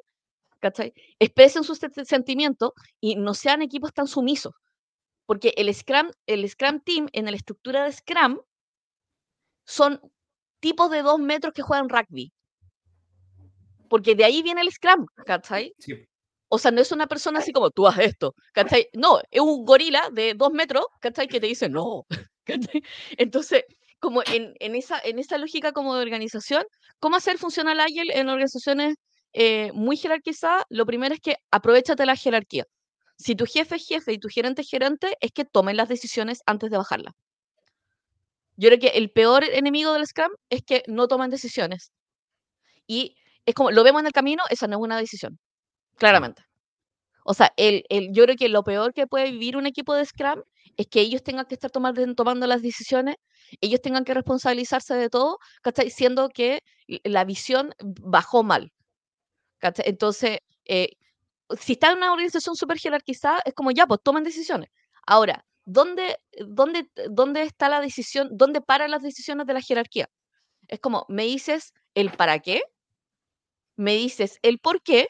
[0.59, 0.93] ¿cachai?
[1.19, 4.53] Expresen sus sentimientos y no sean equipos tan sumisos.
[5.25, 8.39] Porque el Scrum, el Scrum Team, en la estructura de Scrum,
[9.65, 10.01] son
[10.59, 12.34] tipos de dos metros que juegan rugby
[13.89, 15.73] porque de ahí viene el Scrum, ¿cachai?
[16.49, 18.87] O sea, no es una persona así como tú haces esto, ¿cachai?
[18.93, 21.27] No, es un gorila de dos metros, ¿cachai?
[21.27, 22.05] Que te dice no,
[22.45, 22.83] ¿cachai?
[23.17, 23.63] Entonces,
[23.99, 26.63] como en, en, esa, en esa lógica como de organización,
[26.99, 28.95] ¿cómo hacer funcionar Agile en organizaciones
[29.33, 30.63] eh, muy jerarquizadas?
[30.69, 32.65] Lo primero es que aprovechate la jerarquía.
[33.17, 36.41] Si tu jefe es jefe y tu gerente es gerente, es que tomen las decisiones
[36.45, 37.13] antes de bajarlas.
[38.57, 41.91] Yo creo que el peor enemigo del Scrum es que no toman decisiones.
[42.87, 45.39] Y es como, lo vemos en el camino, esa no es una decisión,
[45.97, 46.43] claramente.
[47.25, 50.05] O sea, el, el, yo creo que lo peor que puede vivir un equipo de
[50.05, 50.43] Scrum
[50.77, 53.17] es que ellos tengan que estar tomando, tomando las decisiones,
[53.61, 55.89] ellos tengan que responsabilizarse de todo, ¿cachai?
[55.89, 56.61] Siendo que
[57.03, 58.71] la visión bajó mal.
[59.59, 59.85] ¿cachai?
[59.89, 60.89] Entonces, eh,
[61.59, 64.69] si está en una organización súper jerarquizada, es como ya, pues tomen decisiones.
[65.05, 66.17] Ahora, ¿dónde,
[66.47, 68.29] dónde, ¿dónde está la decisión?
[68.31, 70.09] ¿Dónde paran las decisiones de la jerarquía?
[70.67, 72.63] Es como, me dices el para qué,
[73.77, 75.07] me dices el por qué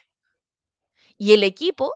[1.18, 1.92] y el equipo,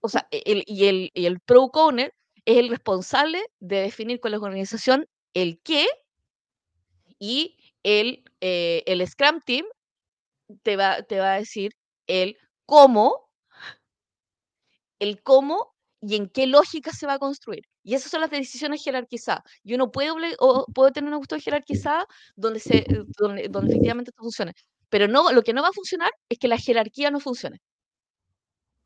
[0.00, 2.12] o sea, e, el, y, el, y el pro owner
[2.44, 5.86] es el responsable de definir con la organización el qué
[7.18, 9.66] y el, eh, el Scrum Team
[10.62, 11.72] te va, te va a decir
[12.06, 12.36] el
[12.66, 13.28] cómo,
[14.98, 17.64] el cómo y en qué lógica se va a construir.
[17.82, 19.42] Y esas son las decisiones jerarquizadas.
[19.62, 22.84] Y uno puede, o puede tener una cuestión jerarquizada donde, se,
[23.18, 24.52] donde, donde efectivamente funcione.
[24.94, 27.60] Pero no, lo que no va a funcionar es que la jerarquía no funcione.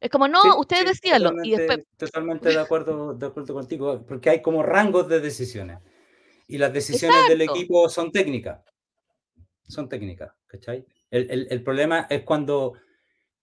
[0.01, 1.33] Es como, no, ustedes decíanlo.
[1.45, 1.81] y después...
[1.99, 5.81] totalmente de acuerdo, de acuerdo contigo, porque hay como rangos de decisiones.
[6.47, 8.63] Y las decisiones del equipo son técnicas.
[9.69, 10.87] Son técnicas, ¿cachai?
[11.11, 12.73] El, el, el problema es cuando,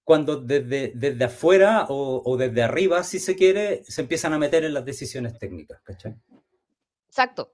[0.03, 4.63] cuando desde, desde afuera o, o, desde arriba, si se quiere, se empiezan a meter
[4.63, 6.15] en las decisiones técnicas, ¿cachai?
[7.09, 7.53] Exacto.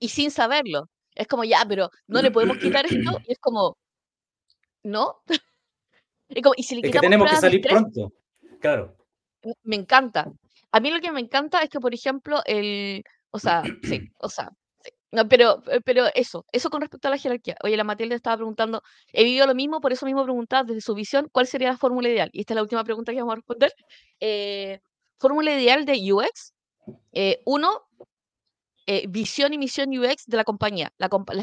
[0.00, 0.90] Y sin saberlo.
[1.14, 3.20] Es como, ya, pero no le podemos quitar esto.
[3.24, 3.76] Y es como,
[4.88, 5.22] ¿no?
[6.28, 8.12] y, como, y si le es que tenemos que salir pronto,
[8.60, 8.96] claro.
[9.62, 10.30] Me encanta.
[10.72, 14.28] A mí lo que me encanta es que, por ejemplo, el, o sea, sí, o
[14.28, 14.50] sea,
[14.82, 14.90] sí.
[15.10, 17.56] No, pero, eh, pero eso, eso con respecto a la jerarquía.
[17.62, 18.82] Oye, la Matilde estaba preguntando,
[19.12, 22.08] he vivido lo mismo, por eso mismo preguntaba desde su visión, ¿cuál sería la fórmula
[22.08, 22.28] ideal?
[22.32, 23.72] Y esta es la última pregunta que vamos a responder.
[24.20, 24.80] Eh,
[25.18, 26.52] fórmula ideal de UX.
[27.12, 27.86] Eh, uno,
[28.90, 30.90] eh, visión y misión UX de la compañía.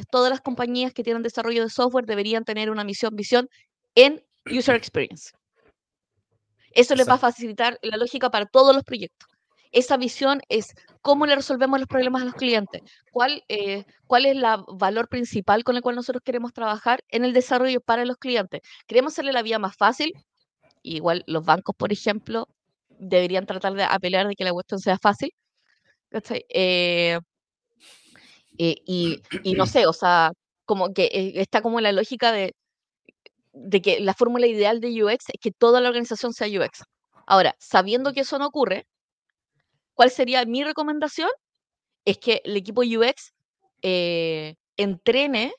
[0.09, 3.47] todas las compañías que tienen desarrollo de software deberían tener una misión, visión
[3.93, 5.29] en User Experience.
[6.71, 9.29] Eso les va a facilitar la lógica para todos los proyectos.
[9.71, 12.81] Esa visión es cómo le resolvemos los problemas a los clientes,
[13.11, 17.33] cuál, eh, cuál es el valor principal con el cual nosotros queremos trabajar en el
[17.33, 18.61] desarrollo para los clientes.
[18.87, 20.13] Queremos hacerle la vida más fácil,
[20.81, 22.47] igual los bancos, por ejemplo,
[22.89, 25.29] deberían tratar de apelar de que la cuestión sea fácil.
[26.49, 27.19] Eh,
[28.57, 30.31] eh, y, y, no sé, o sea,
[30.65, 32.53] como que eh, está como la lógica de,
[33.53, 36.83] de que la fórmula ideal de UX es que toda la organización sea UX.
[37.27, 38.87] Ahora, sabiendo que eso no ocurre,
[39.93, 41.29] ¿cuál sería mi recomendación?
[42.05, 43.33] Es que el equipo UX
[43.81, 45.53] eh, entrene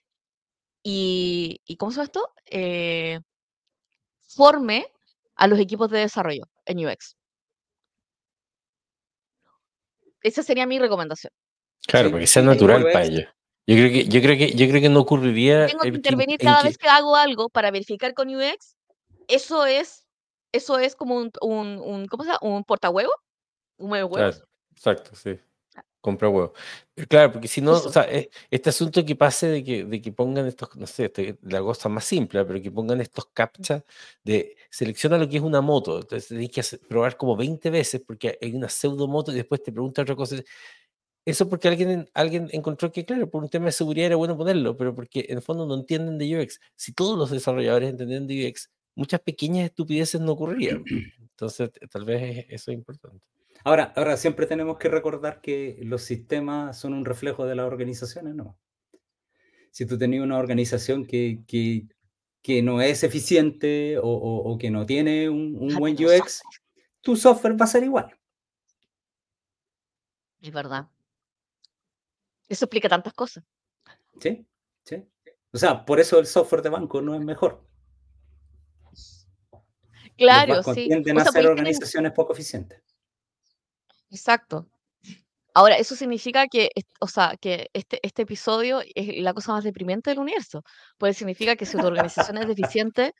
[0.83, 2.33] y, y, ¿cómo se llama esto?
[4.29, 4.87] forme
[5.37, 7.17] a los equipos de desarrollo en UX.
[10.23, 11.33] Esa sería mi recomendación.
[11.87, 13.24] Claro, porque sea natural para ellos.
[13.68, 15.66] Yo creo que, yo creo que, yo creo que no ocurriría.
[15.66, 18.76] Tengo que intervenir cada vez que hago algo para verificar con UX.
[19.26, 20.07] Eso es,
[20.53, 22.39] eso es como un, un, un ¿cómo se llama?
[22.43, 23.11] Un portahuevo,
[23.78, 24.18] un huevo.
[24.72, 25.39] exacto, sí.
[26.01, 26.53] compra huevo.
[26.95, 27.91] Pero claro, porque si no, o Eso.
[27.93, 31.37] sea, eh, este asunto que pase de que, de que pongan estos, no sé, este-
[31.43, 33.84] la cosa más simple, pero que pongan estos captcha
[34.22, 35.97] de selecciona lo que es una moto.
[35.99, 39.61] Entonces tenés que hacer- probar como 20 veces porque hay una pseudo moto y después
[39.64, 40.37] te pregunta otra cosa.
[41.27, 44.77] Eso porque alguien, alguien encontró que, claro, por un tema de seguridad era bueno ponerlo,
[44.77, 46.61] pero porque en el fondo no entienden de UX.
[46.77, 50.85] Si todos los desarrolladores entendían de UX, muchas pequeñas estupideces no ocurrirían.
[51.20, 53.18] Entonces, tal vez eso es importante.
[53.64, 58.35] Ahora, ahora siempre tenemos que recordar que los sistemas son un reflejo de las organizaciones,
[58.37, 58.57] ¿no?
[59.72, 61.87] Si tú tenías una organización que, que,
[62.41, 66.43] que no es eficiente o, o- o que no tiene un, un buen UX,
[67.01, 68.16] tu software va a ser igual.
[70.41, 70.89] Es verdad.
[72.49, 73.45] Eso explica tantas cosas.
[74.21, 74.47] ¿Sí?
[74.85, 75.05] ¿Sí?
[75.53, 77.65] O sea, por eso el software de banco no es mejor.
[78.85, 79.27] Los
[80.17, 80.87] Claro, bancos sí.
[80.89, 82.83] tienden O a sea, ser podéis tener- organizaciones poco eficientes.
[84.11, 84.69] Exacto.
[85.59, 86.69] Ahora, eso significa que,
[87.01, 90.63] o sea, que este, este episodio es la cosa más deprimente del universo.
[90.99, 93.15] Pues significa que si tu organización es deficiente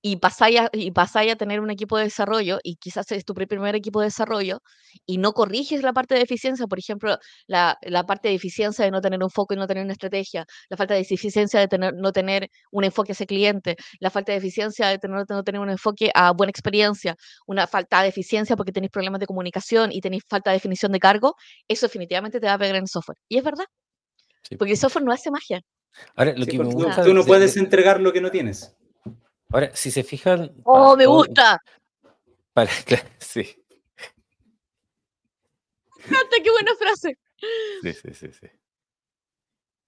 [0.00, 0.90] y pasáis a, y
[1.30, 4.60] a tener un equipo de desarrollo y quizás es tu pri- primer equipo de desarrollo
[5.04, 8.90] y no corriges la parte de eficiencia, por ejemplo, la, la parte de eficiencia de
[8.90, 11.92] no tener un foco y no tener una estrategia, la falta de eficiencia de tener,
[11.94, 15.70] no tener un enfoque hacia cliente, la falta de eficiencia de tener, no tener un
[15.70, 17.16] enfoque a buena experiencia,
[17.46, 20.98] una falta de eficiencia porque tenéis problemas de comunicación y tenéis falta de definición de
[21.00, 21.34] cargo,
[21.82, 23.18] eso definitivamente te va a pegar en el software.
[23.28, 23.64] Y es verdad,
[24.42, 24.56] Sí.
[24.56, 25.60] porque el software no hace magia.
[26.16, 28.12] Ahora, lo Sí, que me porque tú, gusta tú no de- puedes de- entregar lo
[28.12, 28.74] que no tienes.
[29.50, 30.52] ahora, si se fijan.
[30.64, 31.60] ¡Oh, para me todo- gusta!
[32.52, 33.56] para- claro, sí,
[36.02, 37.18] ¡Canta, qué buena frase!
[37.82, 38.46] sí, sí, sí, sí.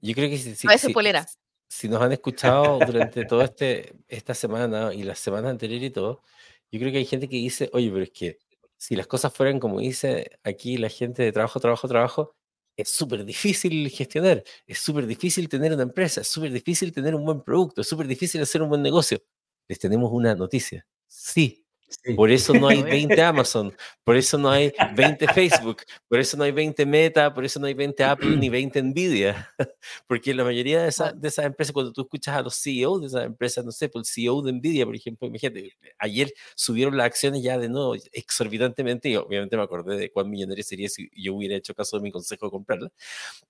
[0.01, 1.27] Yo creo que si, si- si- polera.
[1.69, 6.23] si nos han escuchado durante toda este, esta semana y las semanas anteriores y todo,
[6.71, 8.39] yo creo que hay gente que dice, oye, pero es que
[8.85, 12.37] si las cosas fueran como dice aquí la gente de trabajo, trabajo, trabajo,
[12.77, 17.25] es súper difícil gestionar, es súper difícil tener una empresa, es súper difícil tener un
[17.25, 19.23] buen producto, es súper difícil hacer un buen negocio.
[19.69, 20.87] Les tenemos una noticia.
[21.07, 22.15] Sí, Sí.
[22.15, 22.93] por eso no hay A ver.
[22.93, 23.73] 20 Amazon,
[24.03, 27.67] por eso no hay 20 Facebook, por eso no hay 20 Meta, por eso no
[27.67, 29.49] hay 20 Apple ni 20 Nvidia.
[30.09, 33.07] Porque la mayoría de, esa- de esas empresas, cuando tú escuchas a los CEOs de
[33.09, 37.07] esas empresas, no sé, por el CEO de Nvidia, por ejemplo, imagínate, ayer subieron las
[37.07, 41.35] acciones ya de nuevo exorbitantemente y obviamente me acordé de cuán millonario sería si yo
[41.35, 42.91] hubiera hecho caso de mi consejo de comprarla.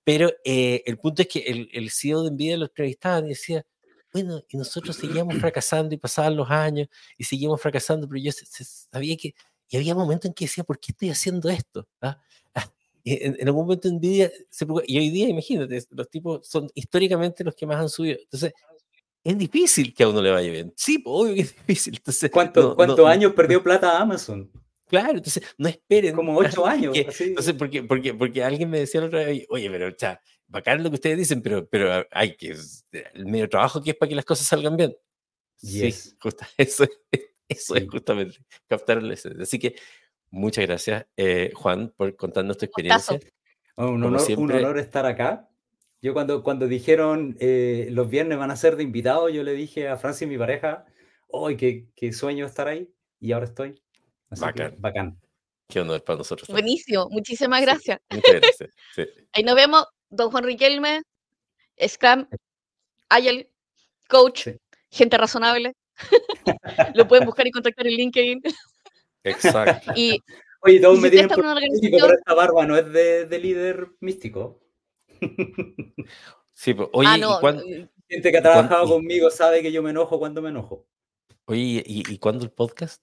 [0.03, 3.65] Pero eh, el punto es que el, el CEO de Nvidia lo entrevistaban y decía,
[4.15, 4.95] bueno, y nosotros
[5.25, 6.87] seguíamos fracasando y pasaban los años
[7.17, 9.35] y seguimos fracasando, pero yo se- se- sabía que,
[9.69, 11.87] y había momentos en que decía, ¿por qué estoy haciendo esto?
[12.01, 12.19] ¿Ah?
[13.07, 17.43] En, en algún momento Nvidia se preocupa- y hoy día, imagínate, los tipos son históricamente
[17.43, 18.17] los que más han subido.
[18.19, 18.51] Entonces,
[19.23, 20.73] es difícil que a uno le vaya bien.
[20.75, 21.95] Sí, obvio que es difícil.
[21.97, 24.49] Entonces, ¿Cuánto- no- no- ¿Cuántos no- años perdió plata Amazon?
[24.87, 26.15] Claro, entonces no esperen.
[26.15, 26.93] Como ocho años.
[26.95, 30.83] que- entonces, porque, porque, porque alguien me decía la otra vez, oye, pero, sea, bacán
[30.83, 32.55] lo que ustedes dicen, pero, pero hay que,
[33.13, 34.95] el medio trabajo que es para que las cosas salgan bien.
[35.61, 35.95] Yes.
[36.03, 37.81] Sí, justa- eso, es- eso Sí.
[37.83, 38.37] es justamente
[38.67, 39.43] captar la esencia.
[39.43, 39.75] Así que
[40.29, 43.19] muchas gracias, eh, Juan, por contarnos tu experiencia.
[43.77, 45.49] Oh, un, honor, un honor estar acá.
[46.01, 49.87] Yo cuando, cuando dijeron eh, los viernes van a ser de invitados, yo le dije
[49.87, 50.85] a Francis, mi pareja,
[51.27, 52.89] hoy qué, qué sueño estar ahí!
[53.19, 53.81] Y ahora estoy.
[54.29, 54.75] Así que Bacán.
[54.79, 55.21] bacán.
[55.67, 56.47] Qué honor para nosotros.
[56.47, 56.65] también.
[56.65, 57.99] Buenísimo, muchísimas Sí, gracias.
[58.11, 58.69] Muchas gracias.
[58.95, 59.03] sí.
[59.33, 61.01] Ahí nos vemos, don Juan Riquelme,
[61.87, 62.27] Scrum,
[63.09, 63.49] Agile,
[64.09, 64.55] Coach, Sí.
[64.89, 65.73] gente razonable.
[66.95, 68.41] Lo pueden buscar y contactar en LinkedIn.
[69.23, 69.91] Exacto.
[69.95, 70.19] Y,
[70.61, 72.91] Oye, y todos me usted tienen está en por místico, pero esta barba no es
[72.91, 74.61] de, de líder místico.
[76.53, 79.61] Sí, pues, oye, ah, ¿y no, eh, Gente que ha ¿Y cuán- trabajado conmigo sabe
[79.61, 80.87] que yo me enojo cuando me enojo.
[81.45, 83.01] oye, ¿y, y cuándo el podcast?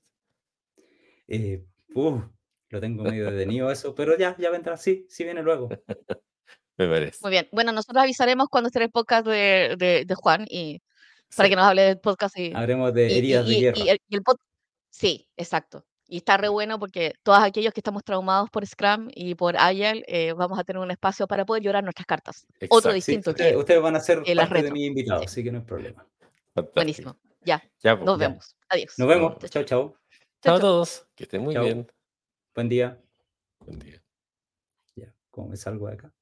[1.28, 2.22] Eh, uf,
[2.70, 4.76] lo tengo medio detenido eso, pero ya, ya vendrá.
[4.76, 5.68] Sí, sí viene luego.
[6.78, 7.18] Me parece.
[7.22, 7.48] muy bien.
[7.52, 10.80] Bueno, nosotros avisaremos cuando esté el podcast de, de- de Juan y
[11.36, 13.76] para que nos hable del podcast y, Habremos de y- y- heridas de guerra.
[13.88, 14.38] el, y el pod-
[14.90, 15.84] Sí, exacto.
[16.06, 20.04] Y está re bueno porque todos aquellos que estamos traumados por Scrum y por Agile,
[20.08, 22.44] eh, vamos a tener un espacio para poder llorar nuestras cartas.
[22.46, 22.90] Otro Exacto.
[22.90, 25.26] Sí, distinto ustedes, que ustedes van a ser parte de mis invitados, Sí.
[25.26, 26.06] así que no hay problema.
[26.54, 26.72] Fantástico.
[26.74, 27.16] buenísimo.
[27.44, 28.28] Ya, Ya, pues, nos ya.
[28.28, 28.56] vemos.
[28.68, 28.94] Adiós.
[28.98, 29.38] Nos vemos.
[29.38, 29.96] Chao, Chao,
[30.42, 30.54] chao.
[30.56, 31.06] A todos.
[31.14, 31.90] Que estén muy bien.
[32.54, 33.00] Buen día.
[33.60, 34.02] Buen día.
[34.96, 36.12] Ya, ¿cómo me salgo de acá?